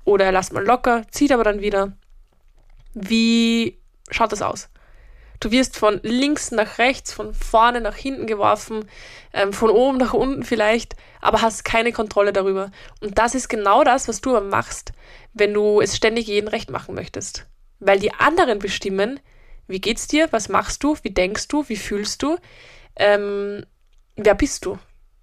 oder 0.04 0.24
er 0.24 0.32
lässt 0.32 0.52
mal 0.52 0.64
locker, 0.64 1.02
zieht 1.12 1.30
aber 1.30 1.44
dann 1.44 1.60
wieder. 1.60 1.92
Wie 2.94 3.78
schaut 4.10 4.32
das 4.32 4.42
aus? 4.42 4.68
Du 5.38 5.52
wirst 5.52 5.76
von 5.76 6.00
links 6.02 6.50
nach 6.50 6.78
rechts, 6.78 7.12
von 7.12 7.34
vorne 7.34 7.80
nach 7.80 7.94
hinten 7.94 8.26
geworfen, 8.26 8.88
ähm, 9.32 9.52
von 9.52 9.70
oben 9.70 9.98
nach 9.98 10.14
unten 10.14 10.42
vielleicht, 10.42 10.96
aber 11.20 11.42
hast 11.42 11.64
keine 11.64 11.92
Kontrolle 11.92 12.32
darüber. 12.32 12.72
Und 13.00 13.18
das 13.18 13.36
ist 13.36 13.48
genau 13.48 13.84
das, 13.84 14.08
was 14.08 14.20
du 14.20 14.36
aber 14.36 14.44
machst, 14.44 14.90
wenn 15.32 15.54
du 15.54 15.80
es 15.80 15.96
ständig 15.96 16.26
jeden 16.26 16.48
recht 16.48 16.70
machen 16.70 16.96
möchtest. 16.96 17.46
Weil 17.80 17.98
die 18.00 18.12
anderen 18.12 18.58
bestimmen, 18.58 19.20
wie 19.66 19.80
geht's 19.80 20.06
dir, 20.06 20.28
was 20.32 20.48
machst 20.48 20.82
du, 20.82 20.96
wie 21.02 21.10
denkst 21.10 21.48
du, 21.48 21.68
wie 21.68 21.76
fühlst 21.76 22.22
du, 22.22 22.38
ähm, 22.96 23.64
wer 24.16 24.34
bist 24.34 24.64
du. 24.64 24.78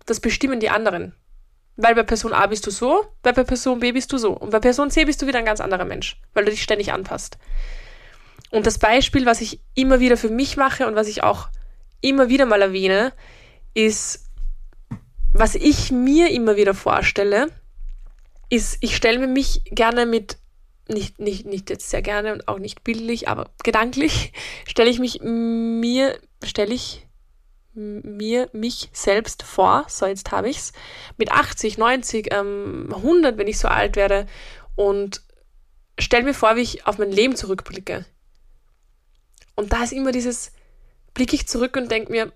Das 0.05 0.19
bestimmen 0.19 0.59
die 0.59 0.69
anderen. 0.69 1.13
Weil 1.77 1.95
bei 1.95 2.03
Person 2.03 2.31
A 2.31 2.47
bist 2.47 2.65
du 2.67 2.71
so, 2.71 3.05
weil 3.23 3.33
bei 3.33 3.43
Person 3.43 3.79
B 3.79 3.91
bist 3.91 4.13
du 4.13 4.17
so. 4.17 4.31
Und 4.31 4.51
bei 4.51 4.59
Person 4.59 4.89
C 4.89 5.03
bist 5.03 5.21
du 5.21 5.27
wieder 5.27 5.39
ein 5.39 5.45
ganz 5.45 5.59
anderer 5.59 5.83
Mensch, 5.83 6.21
weil 6.33 6.45
du 6.45 6.51
dich 6.51 6.63
ständig 6.63 6.93
anpasst. 6.93 7.37
Und 8.51 8.65
das 8.65 8.77
Beispiel, 8.77 9.25
was 9.25 9.41
ich 9.41 9.59
immer 9.73 9.99
wieder 9.99 10.15
für 10.15 10.29
mich 10.29 10.55
mache 10.55 10.87
und 10.87 10.95
was 10.95 11.07
ich 11.07 11.23
auch 11.23 11.49
immer 11.99 12.29
wieder 12.29 12.45
mal 12.45 12.61
erwähne, 12.61 13.11
ist, 13.73 14.29
was 15.33 15.55
ich 15.55 15.91
mir 15.91 16.29
immer 16.31 16.55
wieder 16.55 16.73
vorstelle, 16.73 17.49
ist, 18.49 18.77
ich 18.79 18.95
stelle 18.95 19.19
mir 19.19 19.27
mich 19.27 19.63
gerne 19.65 20.05
mit, 20.05 20.37
nicht, 20.87 21.19
nicht, 21.19 21.45
nicht 21.45 21.69
jetzt 21.69 21.89
sehr 21.89 22.01
gerne 22.01 22.33
und 22.33 22.47
auch 22.47 22.59
nicht 22.59 22.83
bildlich, 22.83 23.27
aber 23.27 23.49
gedanklich, 23.63 24.33
stelle 24.67 24.89
ich 24.89 24.99
mich 24.99 25.21
mir, 25.21 26.19
stelle 26.43 26.73
ich 26.73 27.07
mir 27.73 28.49
mich 28.53 28.89
selbst 28.93 29.43
vor, 29.43 29.85
so 29.89 30.05
jetzt 30.05 30.31
habe 30.31 30.49
ich 30.49 30.57
es, 30.57 30.73
mit 31.17 31.31
80, 31.31 31.77
90, 31.77 32.33
ähm, 32.33 32.87
100, 32.89 33.37
wenn 33.37 33.47
ich 33.47 33.59
so 33.59 33.67
alt 33.67 33.97
werde 33.97 34.27
und 34.75 35.21
stelle 35.99 36.23
mir 36.23 36.33
vor, 36.33 36.55
wie 36.55 36.61
ich 36.61 36.87
auf 36.87 36.97
mein 36.97 37.11
Leben 37.11 37.35
zurückblicke. 37.35 38.05
Und 39.55 39.73
da 39.73 39.83
ist 39.83 39.93
immer 39.93 40.11
dieses, 40.11 40.51
blicke 41.13 41.35
ich 41.35 41.47
zurück 41.47 41.75
und 41.75 41.91
denke 41.91 42.11
mir, 42.11 42.31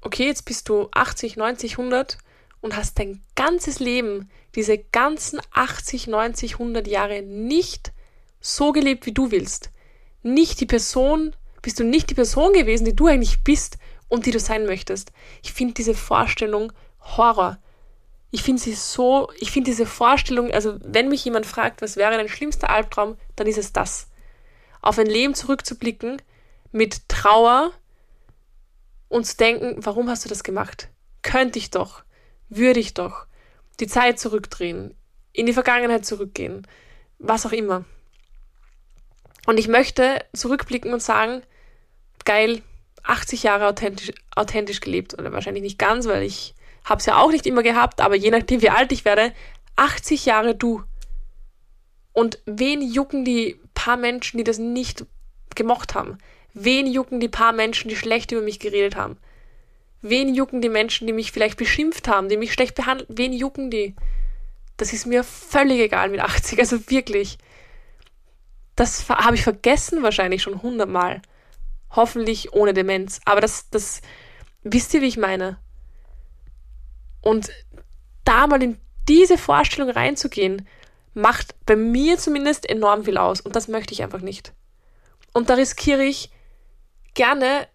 okay, 0.00 0.26
jetzt 0.26 0.44
bist 0.44 0.68
du 0.68 0.88
80, 0.92 1.36
90, 1.36 1.78
100 1.78 2.18
und 2.64 2.76
hast 2.76 2.98
dein 2.98 3.22
ganzes 3.34 3.78
Leben, 3.78 4.30
diese 4.54 4.78
ganzen 4.78 5.38
80, 5.52 6.06
90, 6.06 6.54
100 6.54 6.88
Jahre 6.88 7.20
nicht 7.20 7.92
so 8.40 8.72
gelebt, 8.72 9.04
wie 9.04 9.12
du 9.12 9.30
willst. 9.30 9.70
Nicht 10.22 10.62
die 10.62 10.66
Person, 10.66 11.36
bist 11.60 11.78
du 11.78 11.84
nicht 11.84 12.08
die 12.08 12.14
Person 12.14 12.54
gewesen, 12.54 12.86
die 12.86 12.96
du 12.96 13.06
eigentlich 13.06 13.44
bist 13.44 13.76
und 14.08 14.24
die 14.24 14.30
du 14.30 14.40
sein 14.40 14.64
möchtest. 14.64 15.12
Ich 15.42 15.52
finde 15.52 15.74
diese 15.74 15.92
Vorstellung 15.92 16.72
Horror. 17.00 17.58
Ich 18.30 18.42
finde 18.42 18.62
sie 18.62 18.72
so, 18.72 19.30
ich 19.40 19.50
finde 19.50 19.70
diese 19.70 19.84
Vorstellung, 19.84 20.50
also 20.50 20.78
wenn 20.80 21.10
mich 21.10 21.22
jemand 21.22 21.44
fragt, 21.44 21.82
was 21.82 21.98
wäre 21.98 22.16
dein 22.16 22.30
schlimmster 22.30 22.70
Albtraum, 22.70 23.18
dann 23.36 23.46
ist 23.46 23.58
es 23.58 23.74
das. 23.74 24.08
Auf 24.80 24.98
ein 24.98 25.06
Leben 25.06 25.34
zurückzublicken, 25.34 26.22
mit 26.72 27.10
Trauer 27.10 27.72
und 29.10 29.26
zu 29.26 29.36
denken, 29.36 29.76
warum 29.84 30.08
hast 30.08 30.24
du 30.24 30.30
das 30.30 30.42
gemacht? 30.42 30.88
Könnte 31.20 31.58
ich 31.58 31.70
doch, 31.70 32.03
würde 32.48 32.80
ich 32.80 32.94
doch, 32.94 33.26
die 33.80 33.86
Zeit 33.86 34.18
zurückdrehen, 34.18 34.94
in 35.32 35.46
die 35.46 35.52
Vergangenheit 35.52 36.06
zurückgehen, 36.06 36.66
was 37.18 37.46
auch 37.46 37.52
immer. 37.52 37.84
Und 39.46 39.58
ich 39.58 39.68
möchte 39.68 40.24
zurückblicken 40.32 40.92
und 40.92 41.02
sagen, 41.02 41.42
geil, 42.24 42.62
80 43.02 43.42
Jahre 43.42 43.66
authentisch, 43.66 44.12
authentisch 44.34 44.80
gelebt. 44.80 45.18
Oder 45.18 45.32
wahrscheinlich 45.32 45.62
nicht 45.62 45.78
ganz, 45.78 46.06
weil 46.06 46.22
ich 46.22 46.54
habe 46.84 47.00
es 47.00 47.06
ja 47.06 47.18
auch 47.18 47.30
nicht 47.30 47.46
immer 47.46 47.62
gehabt, 47.62 48.00
aber 48.00 48.14
je 48.14 48.30
nachdem, 48.30 48.62
wie 48.62 48.70
alt 48.70 48.92
ich 48.92 49.04
werde, 49.04 49.32
80 49.76 50.26
Jahre 50.26 50.54
du. 50.54 50.82
Und 52.12 52.38
wen 52.46 52.80
jucken 52.80 53.24
die 53.24 53.60
paar 53.74 53.96
Menschen, 53.96 54.38
die 54.38 54.44
das 54.44 54.58
nicht 54.58 55.04
gemocht 55.54 55.94
haben? 55.94 56.18
Wen 56.52 56.86
jucken 56.86 57.20
die 57.20 57.28
paar 57.28 57.52
Menschen, 57.52 57.88
die 57.88 57.96
schlecht 57.96 58.32
über 58.32 58.42
mich 58.42 58.60
geredet 58.60 58.96
haben? 58.96 59.18
Wen 60.06 60.34
jucken 60.34 60.60
die 60.60 60.68
Menschen, 60.68 61.06
die 61.06 61.14
mich 61.14 61.32
vielleicht 61.32 61.56
beschimpft 61.56 62.08
haben, 62.08 62.28
die 62.28 62.36
mich 62.36 62.52
schlecht 62.52 62.74
behandelt? 62.74 63.08
Wen 63.10 63.32
jucken 63.32 63.70
die? 63.70 63.96
Das 64.76 64.92
ist 64.92 65.06
mir 65.06 65.24
völlig 65.24 65.80
egal 65.80 66.10
mit 66.10 66.20
80, 66.20 66.58
also 66.58 66.90
wirklich. 66.90 67.38
Das 68.76 69.08
habe 69.08 69.34
ich 69.34 69.42
vergessen 69.42 70.02
wahrscheinlich 70.02 70.42
schon 70.42 70.60
hundertmal. 70.60 71.22
Hoffentlich 71.88 72.52
ohne 72.52 72.74
Demenz. 72.74 73.18
Aber 73.24 73.40
das, 73.40 73.70
das, 73.70 74.02
wisst 74.62 74.92
ihr, 74.92 75.00
wie 75.00 75.06
ich 75.06 75.16
meine? 75.16 75.58
Und 77.22 77.50
da 78.24 78.46
mal 78.46 78.62
in 78.62 78.78
diese 79.08 79.38
Vorstellung 79.38 79.88
reinzugehen, 79.88 80.68
macht 81.14 81.54
bei 81.64 81.76
mir 81.76 82.18
zumindest 82.18 82.68
enorm 82.68 83.06
viel 83.06 83.16
aus. 83.16 83.40
Und 83.40 83.56
das 83.56 83.68
möchte 83.68 83.94
ich 83.94 84.02
einfach 84.02 84.20
nicht. 84.20 84.52
Und 85.32 85.48
da 85.48 85.54
riskiere 85.54 86.04
ich, 86.04 86.30
gerne, 87.14 87.68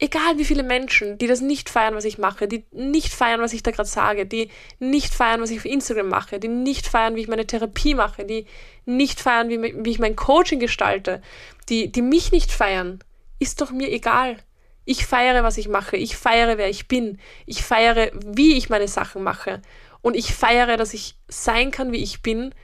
egal 0.00 0.38
wie 0.38 0.44
viele 0.44 0.62
Menschen, 0.62 1.18
die 1.18 1.26
das 1.26 1.42
nicht 1.42 1.68
feiern, 1.68 1.94
was 1.94 2.06
ich 2.06 2.18
mache, 2.18 2.48
die 2.48 2.64
nicht 2.72 3.12
feiern, 3.12 3.40
was 3.40 3.52
ich 3.52 3.62
da 3.62 3.70
gerade 3.70 3.88
sage, 3.88 4.26
die 4.26 4.50
nicht 4.78 5.14
feiern, 5.14 5.40
was 5.40 5.50
ich 5.50 5.58
auf 5.58 5.66
Instagram 5.66 6.08
mache, 6.08 6.40
die 6.40 6.48
nicht 6.48 6.86
feiern, 6.86 7.14
wie 7.14 7.20
ich 7.20 7.28
meine 7.28 7.46
Therapie 7.46 7.94
mache, 7.94 8.24
die 8.24 8.46
nicht 8.86 9.20
feiern, 9.20 9.50
wie, 9.50 9.60
wie 9.84 9.90
ich 9.90 9.98
mein 9.98 10.16
Coaching 10.16 10.58
gestalte, 10.58 11.22
die, 11.68 11.92
die 11.92 12.02
mich 12.02 12.32
nicht 12.32 12.50
feiern, 12.50 12.98
ist 13.38 13.60
doch 13.60 13.70
mir 13.70 13.90
egal. 13.90 14.38
Ich 14.86 15.06
feiere, 15.06 15.44
was 15.44 15.58
ich 15.58 15.68
mache. 15.68 15.96
Ich 15.96 16.16
feiere, 16.16 16.56
wer 16.56 16.70
ich 16.70 16.88
bin. 16.88 17.20
Ich 17.46 17.62
feiere, 17.62 18.10
wie 18.24 18.56
ich 18.56 18.70
meine 18.70 18.88
Sachen 18.88 19.22
mache. 19.22 19.60
Und 20.00 20.16
ich 20.16 20.34
feiere, 20.34 20.78
dass 20.78 20.94
ich 20.94 21.16
sein 21.28 21.70
kann, 21.70 21.92
wie 21.92 22.02
ich 22.02 22.22
bin, 22.22 22.54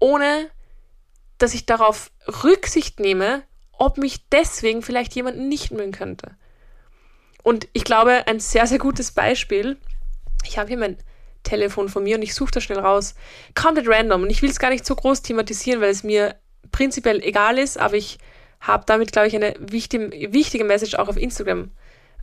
ohne 0.00 0.50
dass 1.36 1.54
ich 1.54 1.66
darauf 1.66 2.10
Rücksicht 2.42 2.98
nehme, 2.98 3.42
ob 3.80 3.96
mich 3.96 4.28
deswegen 4.28 4.82
vielleicht 4.82 5.14
jemand 5.14 5.38
nicht 5.38 5.70
mögen 5.72 5.92
könnte. 5.92 6.32
Und 7.42 7.66
ich 7.72 7.84
glaube, 7.84 8.26
ein 8.26 8.38
sehr, 8.38 8.66
sehr 8.66 8.78
gutes 8.78 9.10
Beispiel, 9.10 9.78
ich 10.44 10.58
habe 10.58 10.68
hier 10.68 10.76
mein 10.76 10.98
Telefon 11.44 11.88
von 11.88 12.02
mir 12.02 12.16
und 12.16 12.22
ich 12.22 12.34
suche 12.34 12.50
das 12.52 12.64
schnell 12.64 12.78
raus, 12.78 13.14
komplett 13.54 13.88
random. 13.88 14.22
Und 14.22 14.30
ich 14.30 14.42
will 14.42 14.50
es 14.50 14.58
gar 14.58 14.68
nicht 14.68 14.84
so 14.84 14.94
groß 14.94 15.22
thematisieren, 15.22 15.80
weil 15.80 15.88
es 15.88 16.04
mir 16.04 16.36
prinzipiell 16.70 17.22
egal 17.22 17.58
ist, 17.58 17.78
aber 17.78 17.94
ich 17.94 18.18
habe 18.60 18.84
damit, 18.86 19.12
glaube 19.12 19.28
ich, 19.28 19.34
eine 19.34 19.54
wichtige, 19.58 20.10
wichtige 20.34 20.64
Message 20.64 20.96
auch 20.96 21.08
auf 21.08 21.16
Instagram 21.16 21.70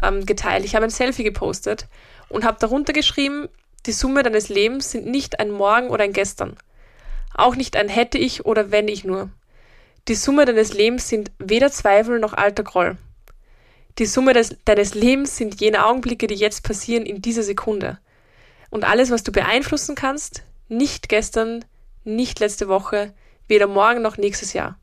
ähm, 0.03 0.27
geteilt. 0.27 0.63
Ich 0.63 0.75
habe 0.75 0.85
ein 0.85 0.91
Selfie 0.91 1.23
gepostet 1.23 1.87
und 2.29 2.45
habe 2.45 2.57
darunter 2.59 2.93
geschrieben, 2.93 3.49
die 3.87 3.93
Summe 3.93 4.21
deines 4.21 4.49
Lebens 4.49 4.91
sind 4.91 5.07
nicht 5.07 5.39
ein 5.39 5.49
Morgen 5.49 5.89
oder 5.89 6.03
ein 6.03 6.13
Gestern. 6.13 6.55
Auch 7.33 7.55
nicht 7.55 7.75
ein 7.75 7.89
hätte 7.89 8.19
ich 8.19 8.45
oder 8.45 8.69
wenn 8.69 8.87
ich 8.87 9.03
nur. 9.03 9.31
Die 10.07 10.15
Summe 10.15 10.45
deines 10.45 10.73
Lebens 10.73 11.09
sind 11.09 11.31
weder 11.37 11.69
Zweifel 11.69 12.19
noch 12.19 12.33
alter 12.33 12.63
Groll. 12.63 12.97
Die 13.97 14.05
Summe 14.05 14.31
des, 14.31 14.55
deines 14.63 14.93
Lebens 14.93 15.35
sind 15.35 15.59
jene 15.59 15.85
Augenblicke, 15.85 16.27
die 16.27 16.35
jetzt 16.35 16.63
passieren 16.63 17.05
in 17.05 17.21
dieser 17.21 17.43
Sekunde. 17.43 17.99
Und 18.69 18.85
alles, 18.85 19.11
was 19.11 19.23
du 19.23 19.33
beeinflussen 19.33 19.95
kannst, 19.95 20.43
nicht 20.69 21.09
gestern, 21.09 21.65
nicht 22.05 22.39
letzte 22.39 22.69
Woche, 22.69 23.13
weder 23.49 23.67
morgen 23.67 24.01
noch 24.01 24.17
nächstes 24.17 24.53
Jahr. 24.53 24.79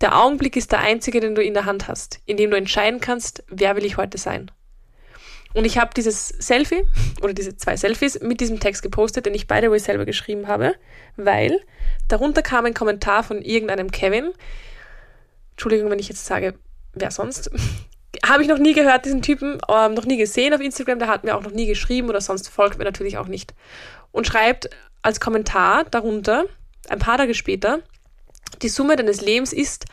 Der 0.00 0.18
Augenblick 0.18 0.56
ist 0.56 0.72
der 0.72 0.80
einzige, 0.80 1.20
den 1.20 1.36
du 1.36 1.42
in 1.42 1.54
der 1.54 1.64
Hand 1.64 1.86
hast, 1.86 2.20
in 2.26 2.36
dem 2.36 2.50
du 2.50 2.56
entscheiden 2.56 3.00
kannst, 3.00 3.44
wer 3.48 3.76
will 3.76 3.84
ich 3.84 3.96
heute 3.96 4.18
sein. 4.18 4.50
Und 5.54 5.64
ich 5.64 5.78
habe 5.78 5.90
dieses 5.96 6.28
Selfie 6.28 6.84
oder 7.22 7.32
diese 7.32 7.56
zwei 7.56 7.76
Selfies 7.76 8.20
mit 8.20 8.40
diesem 8.40 8.60
Text 8.60 8.82
gepostet, 8.82 9.26
den 9.26 9.34
ich 9.34 9.46
by 9.46 9.60
the 9.62 9.70
way 9.70 9.78
selber 9.78 10.04
geschrieben 10.04 10.46
habe, 10.46 10.74
weil 11.16 11.60
darunter 12.08 12.42
kam 12.42 12.66
ein 12.66 12.74
Kommentar 12.74 13.22
von 13.22 13.42
irgendeinem 13.42 13.90
Kevin. 13.90 14.32
Entschuldigung, 15.52 15.90
wenn 15.90 15.98
ich 15.98 16.08
jetzt 16.08 16.26
sage, 16.26 16.54
wer 16.92 17.10
sonst. 17.10 17.50
habe 18.24 18.42
ich 18.42 18.48
noch 18.48 18.58
nie 18.58 18.74
gehört, 18.74 19.04
diesen 19.04 19.22
Typen, 19.22 19.58
ähm, 19.68 19.94
noch 19.94 20.04
nie 20.04 20.16
gesehen 20.16 20.54
auf 20.54 20.60
Instagram, 20.60 20.98
der 20.98 21.08
hat 21.08 21.24
mir 21.24 21.36
auch 21.36 21.42
noch 21.42 21.52
nie 21.52 21.66
geschrieben 21.66 22.08
oder 22.08 22.20
sonst 22.20 22.48
folgt 22.48 22.78
mir 22.78 22.84
natürlich 22.84 23.18
auch 23.18 23.28
nicht. 23.28 23.54
Und 24.12 24.26
schreibt 24.26 24.70
als 25.02 25.20
Kommentar 25.20 25.84
darunter, 25.84 26.44
ein 26.88 26.98
paar 26.98 27.18
Tage 27.18 27.34
später, 27.34 27.80
die 28.62 28.68
Summe 28.68 28.96
deines 28.96 29.20
Lebens 29.20 29.52
ist, 29.52 29.84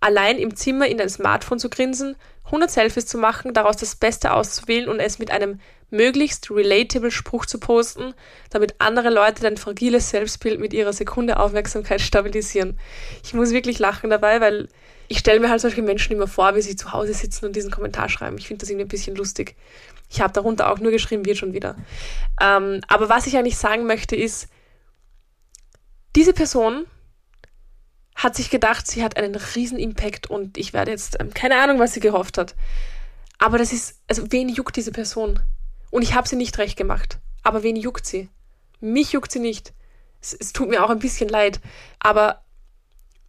allein 0.00 0.38
im 0.38 0.54
Zimmer 0.54 0.86
in 0.86 0.98
dein 0.98 1.08
Smartphone 1.08 1.58
zu 1.58 1.68
grinsen 1.68 2.16
100 2.46 2.70
Selfies 2.70 3.06
zu 3.06 3.18
machen, 3.18 3.54
daraus 3.54 3.76
das 3.76 3.96
Beste 3.96 4.32
auszuwählen 4.32 4.88
und 4.88 5.00
es 5.00 5.18
mit 5.18 5.30
einem 5.30 5.60
möglichst 5.90 6.50
relatable 6.50 7.10
Spruch 7.10 7.46
zu 7.46 7.58
posten, 7.58 8.14
damit 8.50 8.74
andere 8.78 9.10
Leute 9.10 9.42
dein 9.42 9.56
fragiles 9.56 10.10
Selbstbild 10.10 10.60
mit 10.60 10.72
ihrer 10.74 10.92
Sekunde 10.92 11.38
Aufmerksamkeit 11.38 12.00
stabilisieren. 12.00 12.78
Ich 13.22 13.32
muss 13.32 13.52
wirklich 13.52 13.78
lachen 13.78 14.10
dabei, 14.10 14.40
weil 14.40 14.68
ich 15.08 15.18
stelle 15.18 15.40
mir 15.40 15.50
halt 15.50 15.60
solche 15.60 15.82
Menschen 15.82 16.12
immer 16.12 16.26
vor, 16.26 16.56
wie 16.56 16.62
sie 16.62 16.76
zu 16.76 16.92
Hause 16.92 17.14
sitzen 17.14 17.46
und 17.46 17.56
diesen 17.56 17.70
Kommentar 17.70 18.08
schreiben. 18.08 18.38
Ich 18.38 18.48
finde 18.48 18.60
das 18.60 18.70
irgendwie 18.70 18.86
ein 18.86 18.88
bisschen 18.88 19.16
lustig. 19.16 19.54
Ich 20.10 20.20
habe 20.20 20.32
darunter 20.32 20.70
auch 20.70 20.78
nur 20.78 20.92
geschrieben, 20.92 21.24
wird 21.24 21.38
schon 21.38 21.52
wieder. 21.52 21.76
Ähm, 22.40 22.80
aber 22.88 23.08
was 23.08 23.26
ich 23.26 23.36
eigentlich 23.36 23.58
sagen 23.58 23.86
möchte, 23.86 24.16
ist, 24.16 24.48
diese 26.16 26.32
Person 26.32 26.86
hat 28.14 28.36
sich 28.36 28.50
gedacht, 28.50 28.86
sie 28.86 29.02
hat 29.02 29.16
einen 29.16 29.34
riesen 29.34 29.78
Impact 29.78 30.30
und 30.30 30.56
ich 30.56 30.72
werde 30.72 30.92
jetzt, 30.92 31.16
ähm, 31.20 31.34
keine 31.34 31.60
Ahnung, 31.60 31.78
was 31.78 31.94
sie 31.94 32.00
gehofft 32.00 32.38
hat. 32.38 32.54
Aber 33.38 33.58
das 33.58 33.72
ist, 33.72 34.00
also 34.08 34.30
wen 34.30 34.48
juckt 34.48 34.76
diese 34.76 34.92
Person? 34.92 35.40
Und 35.90 36.02
ich 36.02 36.14
habe 36.14 36.28
sie 36.28 36.36
nicht 36.36 36.58
recht 36.58 36.76
gemacht. 36.76 37.18
Aber 37.42 37.62
wen 37.62 37.76
juckt 37.76 38.06
sie? 38.06 38.28
Mich 38.80 39.12
juckt 39.12 39.32
sie 39.32 39.40
nicht. 39.40 39.72
Es, 40.20 40.32
es 40.32 40.52
tut 40.52 40.68
mir 40.68 40.84
auch 40.84 40.90
ein 40.90 40.98
bisschen 40.98 41.28
leid. 41.28 41.60
Aber 41.98 42.42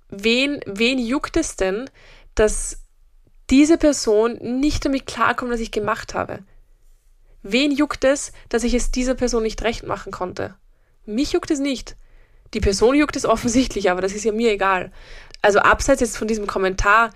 wen, 0.09 0.61
wen 0.65 0.99
juckt 0.99 1.37
es 1.37 1.55
denn, 1.55 1.89
dass 2.35 2.79
diese 3.49 3.77
Person 3.77 4.37
nicht 4.59 4.85
damit 4.85 5.05
klarkommt, 5.05 5.51
was 5.51 5.59
ich 5.59 5.71
gemacht 5.71 6.13
habe? 6.13 6.39
Wen 7.43 7.71
juckt 7.71 8.03
es, 8.03 8.31
dass 8.49 8.63
ich 8.63 8.73
es 8.73 8.91
dieser 8.91 9.13
Person 9.13 9.43
nicht 9.43 9.61
recht 9.61 9.83
machen 9.83 10.11
konnte? 10.11 10.55
Mich 11.05 11.33
juckt 11.33 11.51
es 11.51 11.59
nicht. 11.59 11.95
Die 12.55 12.61
Person 12.61 12.95
juckt 12.95 13.17
es 13.17 13.25
offensichtlich, 13.25 13.91
aber 13.91 14.01
das 14.01 14.13
ist 14.13 14.23
ja 14.23 14.31
mir 14.31 14.51
egal. 14.51 14.91
Also 15.41 15.59
abseits 15.59 15.99
jetzt 15.99 16.17
von 16.17 16.27
diesem 16.27 16.47
Kommentar, 16.47 17.11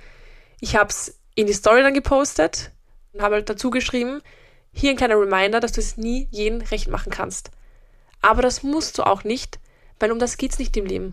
ich 0.60 0.76
habe 0.76 0.90
es 0.90 1.18
in 1.34 1.48
die 1.48 1.54
Story 1.54 1.82
dann 1.82 1.94
gepostet 1.94 2.72
und 3.14 3.22
habe 3.22 3.36
halt 3.36 3.50
dazu 3.50 3.70
geschrieben, 3.70 4.22
hier 4.74 4.92
ein 4.92 4.98
kleiner 4.98 5.20
Reminder, 5.20 5.62
dass 5.62 5.72
du 5.72 5.80
es 5.80 5.96
nie 5.96 6.28
jeden 6.30 6.62
recht 6.62 6.90
machen 6.90 7.10
kannst. 7.12 7.52
Aber 8.22 8.42
das 8.42 8.64
musst 8.64 8.98
du 8.98 9.04
auch 9.04 9.24
nicht, 9.24 9.60
weil 10.00 10.12
um 10.12 10.20
das 10.20 10.36
geht's 10.36 10.60
nicht 10.60 10.76
im 10.76 10.86
Leben. 10.86 11.12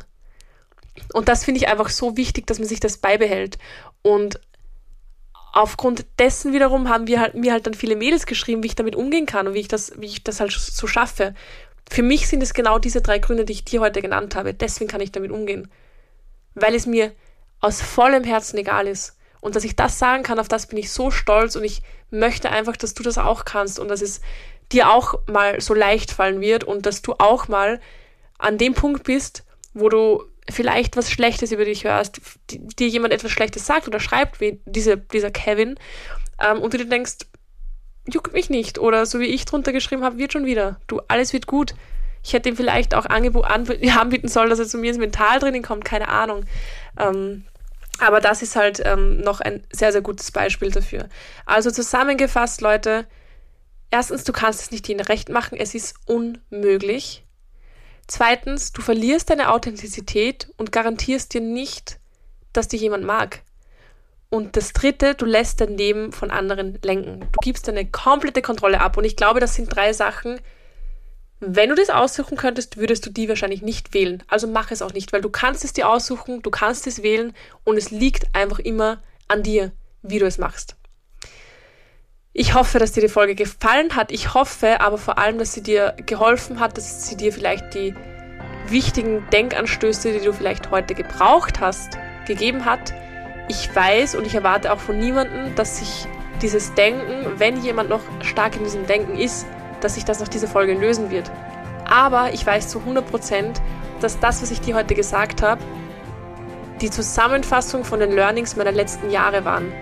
Und 1.12 1.29
das 1.29 1.45
finde 1.45 1.61
ich 1.61 1.69
einfach 1.69 1.89
so 1.89 2.17
wichtig, 2.17 2.49
dass 2.49 2.59
man 2.59 2.67
sich 2.67 2.81
das 2.81 2.99
beibehält. 2.99 3.59
Und 4.03 4.41
aufgrund 5.53 6.05
dessen 6.19 6.53
wiederum 6.53 6.89
haben 6.89 7.07
wir 7.07 7.21
halt, 7.21 7.35
mir 7.35 7.53
halt 7.53 7.67
dann 7.67 7.75
viele 7.75 7.95
Mädels 7.95 8.27
geschrieben, 8.27 8.65
wie 8.65 8.69
ich 8.69 8.75
damit 8.75 8.97
umgehen 8.97 9.27
kann 9.27 9.47
und 9.47 9.55
wie 9.55 9.61
ich 9.61 9.69
das, 9.69 9.93
wie 10.01 10.07
ich 10.07 10.25
das 10.25 10.41
halt 10.41 10.51
so 10.51 10.89
schaffe. 10.89 11.35
Für 11.90 12.03
mich 12.03 12.29
sind 12.29 12.42
es 12.42 12.55
genau 12.55 12.79
diese 12.79 13.01
drei 13.01 13.18
Gründe, 13.18 13.44
die 13.44 13.53
ich 13.53 13.64
dir 13.64 13.81
heute 13.81 14.03
genannt 14.03 14.35
habe. 14.35 14.55
Deswegen 14.55 14.88
kann 14.88 15.01
ich 15.01 15.12
damit 15.12 15.31
umgehen. 15.31 15.70
Weil 16.55 16.75
es 16.75 16.87
mir 16.87 17.12
aus 17.61 17.81
vollem 17.81 18.25
Herzen 18.25 18.59
egal 18.59 18.87
ist. 18.87 19.16
Und 19.40 19.55
dass 19.55 19.64
ich 19.64 19.77
das 19.77 19.99
sagen 19.99 20.22
kann, 20.22 20.38
auf 20.38 20.49
das 20.49 20.66
bin 20.66 20.79
ich 20.79 20.90
so 20.90 21.11
stolz 21.11 21.57
und 21.57 21.64
ich 21.64 21.83
möchte 22.11 22.51
einfach, 22.51 22.77
dass 22.77 22.94
du 22.94 23.03
das 23.03 23.18
auch 23.18 23.44
kannst 23.44 23.79
und 23.79 23.88
dass 23.88 24.03
es 24.03 24.20
dir 24.72 24.90
auch 24.90 25.20
mal 25.27 25.61
so 25.61 25.75
leicht 25.75 26.11
fallen 26.11 26.40
wird 26.40 26.64
und 26.64 26.87
dass 26.87 27.03
du 27.03 27.14
auch 27.18 27.46
mal 27.46 27.81
an 28.38 28.59
dem 28.59 28.75
Punkt 28.75 29.05
bist, 29.05 29.44
wo 29.75 29.88
du 29.88 30.25
vielleicht 30.51 30.96
was 30.96 31.11
Schlechtes 31.11 31.53
über 31.53 31.64
dich 31.64 31.85
hörst, 31.85 32.20
dir 32.51 32.88
jemand 32.88 33.12
etwas 33.12 33.31
Schlechtes 33.31 33.66
sagt 33.66 33.87
oder 33.87 34.01
schreibt, 34.01 34.40
wie 34.40 34.61
diese, 34.64 34.96
dieser 34.96 35.31
Kevin, 35.31 35.79
ähm, 36.40 36.61
und 36.61 36.75
du 36.75 36.79
dir 36.79 36.87
denkst, 36.87 37.18
juckt 38.07 38.33
mich 38.33 38.51
nicht. 38.51 38.79
Oder 38.79 39.07
so 39.07 39.21
wie 39.21 39.27
ich 39.27 39.45
drunter 39.45 39.73
geschrieben 39.73 40.05
habe, 40.05 40.19
wird 40.19 40.33
schon 40.33 40.47
wieder. 40.47 40.81
Du, 40.87 41.01
alles 41.09 41.33
wird 41.33 41.47
gut. 41.47 41.75
Ich 42.23 42.33
hätte 42.33 42.49
ihm 42.49 42.57
vielleicht 42.57 42.95
auch 42.95 43.07
Angebot 43.07 43.45
anbieten 43.47 44.29
sollen, 44.29 44.51
dass 44.51 44.59
er 44.59 44.66
zu 44.66 44.79
mir 44.79 44.90
ins 44.90 44.99
Mentaltraining 44.99 45.62
kommt, 45.62 45.85
keine 45.85 46.09
Ahnung. 46.09 46.45
Ähm, 46.99 47.45
aber 47.99 48.21
das 48.21 48.42
ist 48.42 48.57
halt 48.57 48.83
ähm, 48.85 49.21
noch 49.21 49.40
ein 49.40 49.62
sehr, 49.73 49.92
sehr 49.92 50.03
gutes 50.03 50.31
Beispiel 50.31 50.71
dafür. 50.71 51.09
Also 51.47 51.71
zusammengefasst, 51.71 52.61
Leute, 52.61 53.07
erstens, 53.90 54.25
du 54.25 54.33
kannst 54.33 54.61
es 54.61 54.71
nicht 54.71 54.87
jedem 54.88 55.07
recht 55.07 55.29
machen, 55.29 55.57
es 55.59 55.75
ist 55.75 55.95
unmöglich. 56.05 57.25
Zweitens, 58.07 58.73
du 58.73 58.83
verlierst 58.83 59.31
deine 59.31 59.51
Authentizität 59.51 60.49
und 60.57 60.73
garantierst 60.73 61.33
dir 61.33 61.40
nicht, 61.40 61.99
dass 62.53 62.69
dich 62.69 62.81
jemand 62.81 63.05
mag. 63.05 63.42
Und 64.29 64.57
das 64.57 64.73
dritte, 64.73 65.15
du 65.15 65.25
lässt 65.25 65.61
dein 65.61 65.77
Leben 65.77 66.12
von 66.12 66.31
anderen 66.31 66.79
lenken. 66.83 67.21
Du 67.21 67.39
gibst 67.43 67.69
deine 67.69 67.87
komplette 67.87 68.43
Kontrolle 68.43 68.81
ab. 68.81 68.97
Und 68.97 69.05
ich 69.05 69.17
glaube, 69.17 69.41
das 69.41 69.55
sind 69.55 69.69
drei 69.75 69.93
Sachen. 69.93 70.41
Wenn 71.39 71.69
du 71.69 71.75
das 71.75 71.91
aussuchen 71.91 72.37
könntest, 72.37 72.77
würdest 72.79 73.05
du 73.07 73.11
die 73.11 73.29
wahrscheinlich 73.29 73.62
nicht 73.62 73.93
wählen. 73.95 74.23
Also 74.27 74.47
mach 74.47 74.71
es 74.71 74.83
auch 74.83 74.95
nicht, 74.95 75.12
weil 75.12 75.21
du 75.21 75.29
kannst 75.29 75.65
es 75.65 75.75
dir 75.75 75.89
aussuchen, 75.89 76.43
du 76.43 76.51
kannst 76.51 76.87
es 76.87 77.03
wählen 77.03 77.35
und 77.62 77.77
es 77.77 77.91
liegt 77.91 78.35
einfach 78.35 78.59
immer 78.59 79.03
an 79.29 79.43
dir, 79.43 79.73
wie 80.03 80.19
du 80.19 80.27
es 80.27 80.39
machst. 80.39 80.77
Ich 82.33 82.55
hoffe, 82.55 82.79
dass 82.79 82.93
dir 82.93 83.03
die 83.03 83.09
Folge 83.09 83.35
gefallen 83.35 83.97
hat. 83.97 84.12
Ich 84.12 84.35
hoffe 84.35 84.81
aber 84.81 84.99
vor 84.99 85.19
allem, 85.19 85.39
dass 85.39 85.53
sie 85.53 85.62
dir 85.62 85.95
geholfen 86.05 86.59
hat, 86.59 86.77
dass 86.77 87.07
sie 87.07 87.17
dir 87.17 87.33
vielleicht 87.33 87.75
die 87.75 87.95
wichtigen 88.69 89.27
Denkanstöße, 89.31 90.12
die 90.12 90.25
du 90.25 90.33
vielleicht 90.33 90.71
heute 90.71 90.95
gebraucht 90.95 91.61
hast, 91.61 91.99
gegeben 92.27 92.65
hat. 92.65 92.93
Ich 93.49 93.75
weiß 93.75 94.17
und 94.17 94.27
ich 94.27 94.35
erwarte 94.35 94.73
auch 94.73 94.79
von 94.79 94.99
niemandem, 94.99 95.55
dass 95.55 95.79
sich 95.79 96.07
dieses 96.43 96.75
Denken, 96.75 97.39
wenn 97.39 97.63
jemand 97.63 97.89
noch 97.89 98.01
stark 98.23 98.57
in 98.57 98.65
diesem 98.65 98.87
Denken 98.87 99.17
ist, 99.17 99.47
dass 99.81 99.95
sich 99.95 100.05
das 100.05 100.21
nach 100.21 100.29
dieser 100.29 100.49
Folge 100.49 100.75
lösen 100.75 101.11
wird. 101.11 101.31
Aber 101.85 102.33
ich 102.33 102.45
weiß 102.45 102.69
zu 102.69 102.81
100 102.81 103.09
Prozent, 103.09 103.63
dass 104.01 104.19
das, 104.19 104.43
was 104.43 104.51
ich 104.51 104.61
dir 104.61 104.75
heute 104.75 104.95
gesagt 104.95 105.43
habe, 105.43 105.63
die 106.81 106.91
Zusammenfassung 106.91 107.85
von 107.85 108.01
den 108.01 108.13
Learnings 108.13 108.57
meiner 108.57 108.73
letzten 108.73 109.11
Jahre 109.11 109.45
waren. 109.45 109.73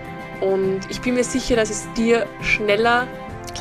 Und 0.41 0.81
ich 0.89 1.01
bin 1.01 1.15
mir 1.15 1.23
sicher, 1.23 1.55
dass 1.55 1.69
es 1.69 1.91
dir 1.93 2.25
schneller, 2.41 3.07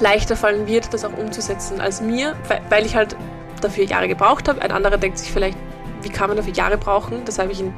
leichter 0.01 0.37
fallen 0.37 0.67
wird, 0.67 0.93
das 0.93 1.05
auch 1.05 1.17
umzusetzen 1.17 1.81
als 1.81 2.01
mir, 2.01 2.37
weil 2.69 2.85
ich 2.85 2.95
halt 2.95 3.17
dafür 3.61 3.85
Jahre 3.85 4.09
gebraucht 4.09 4.49
habe. 4.49 4.61
Ein 4.61 4.73
anderer 4.73 4.99
denkt 4.99 5.19
sich 5.19 5.33
vielleicht, 5.33 5.57
wie 6.03 6.11
kann 6.11 6.29
man 6.29 6.37
dafür 6.37 6.53
Jahre 6.53 6.77
brauchen? 6.77 7.25
Das 7.25 7.39
habe 7.39 7.53
ich 7.53 7.61
in 7.61 7.73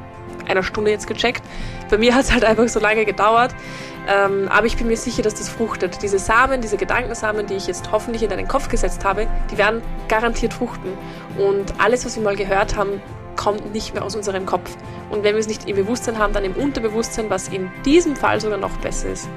einer 0.47 0.63
Stunde 0.63 0.91
jetzt 0.91 1.07
gecheckt. 1.07 1.43
Bei 1.89 1.97
mir 1.97 2.15
hat 2.15 2.25
es 2.25 2.31
halt 2.31 2.43
einfach 2.43 2.67
so 2.67 2.79
lange 2.79 3.05
gedauert. 3.05 3.53
Ähm, 4.07 4.47
aber 4.49 4.67
ich 4.67 4.77
bin 4.77 4.87
mir 4.87 4.97
sicher, 4.97 5.21
dass 5.21 5.35
das 5.35 5.49
fruchtet. 5.49 6.01
Diese 6.01 6.17
Samen, 6.17 6.61
diese 6.61 6.77
Gedankensamen, 6.77 7.45
die 7.45 7.55
ich 7.55 7.67
jetzt 7.67 7.91
hoffentlich 7.91 8.23
in 8.23 8.29
deinen 8.29 8.47
Kopf 8.47 8.69
gesetzt 8.69 9.03
habe, 9.03 9.27
die 9.51 9.57
werden 9.57 9.81
garantiert 10.07 10.53
fruchten. 10.53 10.93
Und 11.37 11.73
alles, 11.79 12.05
was 12.05 12.15
wir 12.15 12.23
mal 12.23 12.35
gehört 12.35 12.77
haben, 12.77 13.01
kommt 13.35 13.73
nicht 13.73 13.93
mehr 13.93 14.03
aus 14.03 14.15
unserem 14.15 14.45
Kopf. 14.45 14.75
Und 15.09 15.23
wenn 15.23 15.35
wir 15.35 15.39
es 15.39 15.47
nicht 15.47 15.69
im 15.69 15.75
Bewusstsein 15.75 16.17
haben, 16.17 16.33
dann 16.33 16.43
im 16.43 16.53
Unterbewusstsein, 16.53 17.29
was 17.29 17.49
in 17.49 17.69
diesem 17.85 18.15
Fall 18.15 18.41
sogar 18.41 18.57
noch 18.57 18.75
besser 18.77 19.09
ist. 19.09 19.29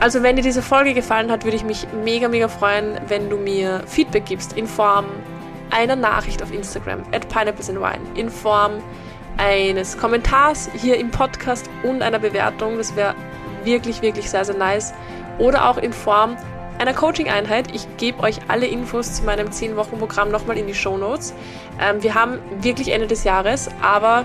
Also 0.00 0.22
wenn 0.24 0.34
dir 0.34 0.42
diese 0.42 0.62
Folge 0.62 0.94
gefallen 0.94 1.30
hat, 1.30 1.44
würde 1.44 1.56
ich 1.56 1.64
mich 1.64 1.86
mega, 2.04 2.28
mega 2.28 2.48
freuen, 2.48 3.00
wenn 3.06 3.30
du 3.30 3.36
mir 3.36 3.84
Feedback 3.86 4.26
gibst 4.26 4.52
in 4.54 4.66
Form 4.66 5.06
einer 5.70 5.96
Nachricht 5.96 6.42
auf 6.42 6.52
Instagram, 6.52 7.02
at 7.12 7.28
pineapplesandwine, 7.28 8.00
in 8.14 8.28
Form 8.28 8.72
eines 9.36 9.98
Kommentars 9.98 10.70
hier 10.74 10.98
im 10.98 11.10
Podcast 11.10 11.68
und 11.82 12.02
einer 12.02 12.18
Bewertung. 12.18 12.76
Das 12.78 12.96
wäre 12.96 13.14
wirklich, 13.64 14.02
wirklich 14.02 14.30
sehr, 14.30 14.44
sehr 14.44 14.56
nice. 14.56 14.92
Oder 15.38 15.68
auch 15.68 15.78
in 15.78 15.92
Form 15.92 16.36
einer 16.78 16.94
Coaching-Einheit. 16.94 17.74
Ich 17.74 17.86
gebe 17.96 18.22
euch 18.22 18.38
alle 18.48 18.66
Infos 18.66 19.14
zu 19.14 19.24
meinem 19.24 19.48
10-Wochen-Programm 19.48 20.30
nochmal 20.30 20.58
in 20.58 20.66
die 20.66 20.74
Show 20.74 20.96
Notes. 20.96 21.34
Ähm, 21.80 22.02
wir 22.02 22.14
haben 22.14 22.38
wirklich 22.60 22.88
Ende 22.88 23.06
des 23.06 23.24
Jahres, 23.24 23.68
aber 23.80 24.24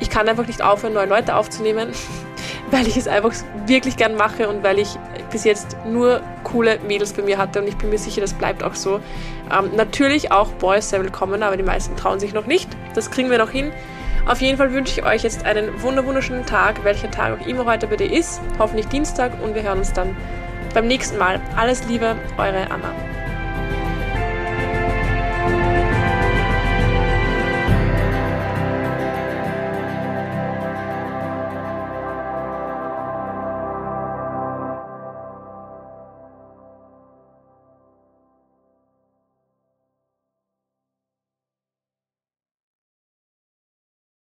ich 0.00 0.10
kann 0.10 0.28
einfach 0.28 0.46
nicht 0.46 0.62
aufhören, 0.62 0.94
neue 0.94 1.06
Leute 1.06 1.36
aufzunehmen, 1.36 1.90
weil 2.70 2.88
ich 2.88 2.96
es 2.96 3.06
einfach 3.06 3.32
wirklich 3.66 3.96
gern 3.96 4.16
mache 4.16 4.48
und 4.48 4.62
weil 4.62 4.78
ich 4.78 4.96
bis 5.30 5.44
jetzt 5.44 5.76
nur 5.86 6.20
coole 6.44 6.78
Mädels 6.86 7.12
bei 7.12 7.22
mir 7.22 7.38
hatte 7.38 7.60
und 7.60 7.68
ich 7.68 7.76
bin 7.76 7.90
mir 7.90 7.98
sicher, 7.98 8.20
das 8.20 8.34
bleibt 8.34 8.62
auch 8.62 8.74
so. 8.74 9.00
Ähm, 9.50 9.70
natürlich 9.76 10.32
auch 10.32 10.48
Boys 10.52 10.90
sehr 10.90 11.02
willkommen, 11.02 11.42
aber 11.42 11.56
die 11.56 11.62
meisten 11.62 11.96
trauen 11.96 12.20
sich 12.20 12.32
noch 12.32 12.46
nicht. 12.46 12.68
Das 12.94 13.10
kriegen 13.10 13.30
wir 13.30 13.38
noch 13.38 13.50
hin. 13.50 13.72
Auf 14.24 14.40
jeden 14.40 14.56
Fall 14.56 14.72
wünsche 14.72 15.00
ich 15.00 15.06
euch 15.06 15.24
jetzt 15.24 15.44
einen 15.44 15.82
wunderschönen 15.82 16.46
Tag, 16.46 16.84
welcher 16.84 17.10
Tag 17.10 17.40
auch 17.40 17.46
immer 17.46 17.64
heute 17.64 17.88
bei 17.88 17.96
dir 17.96 18.10
ist. 18.10 18.40
Hoffentlich 18.58 18.86
Dienstag 18.86 19.32
und 19.42 19.54
wir 19.54 19.62
hören 19.62 19.78
uns 19.78 19.92
dann 19.92 20.16
beim 20.74 20.86
nächsten 20.86 21.18
Mal. 21.18 21.40
Alles 21.56 21.86
Liebe, 21.88 22.14
eure 22.38 22.70
Anna. 22.70 22.94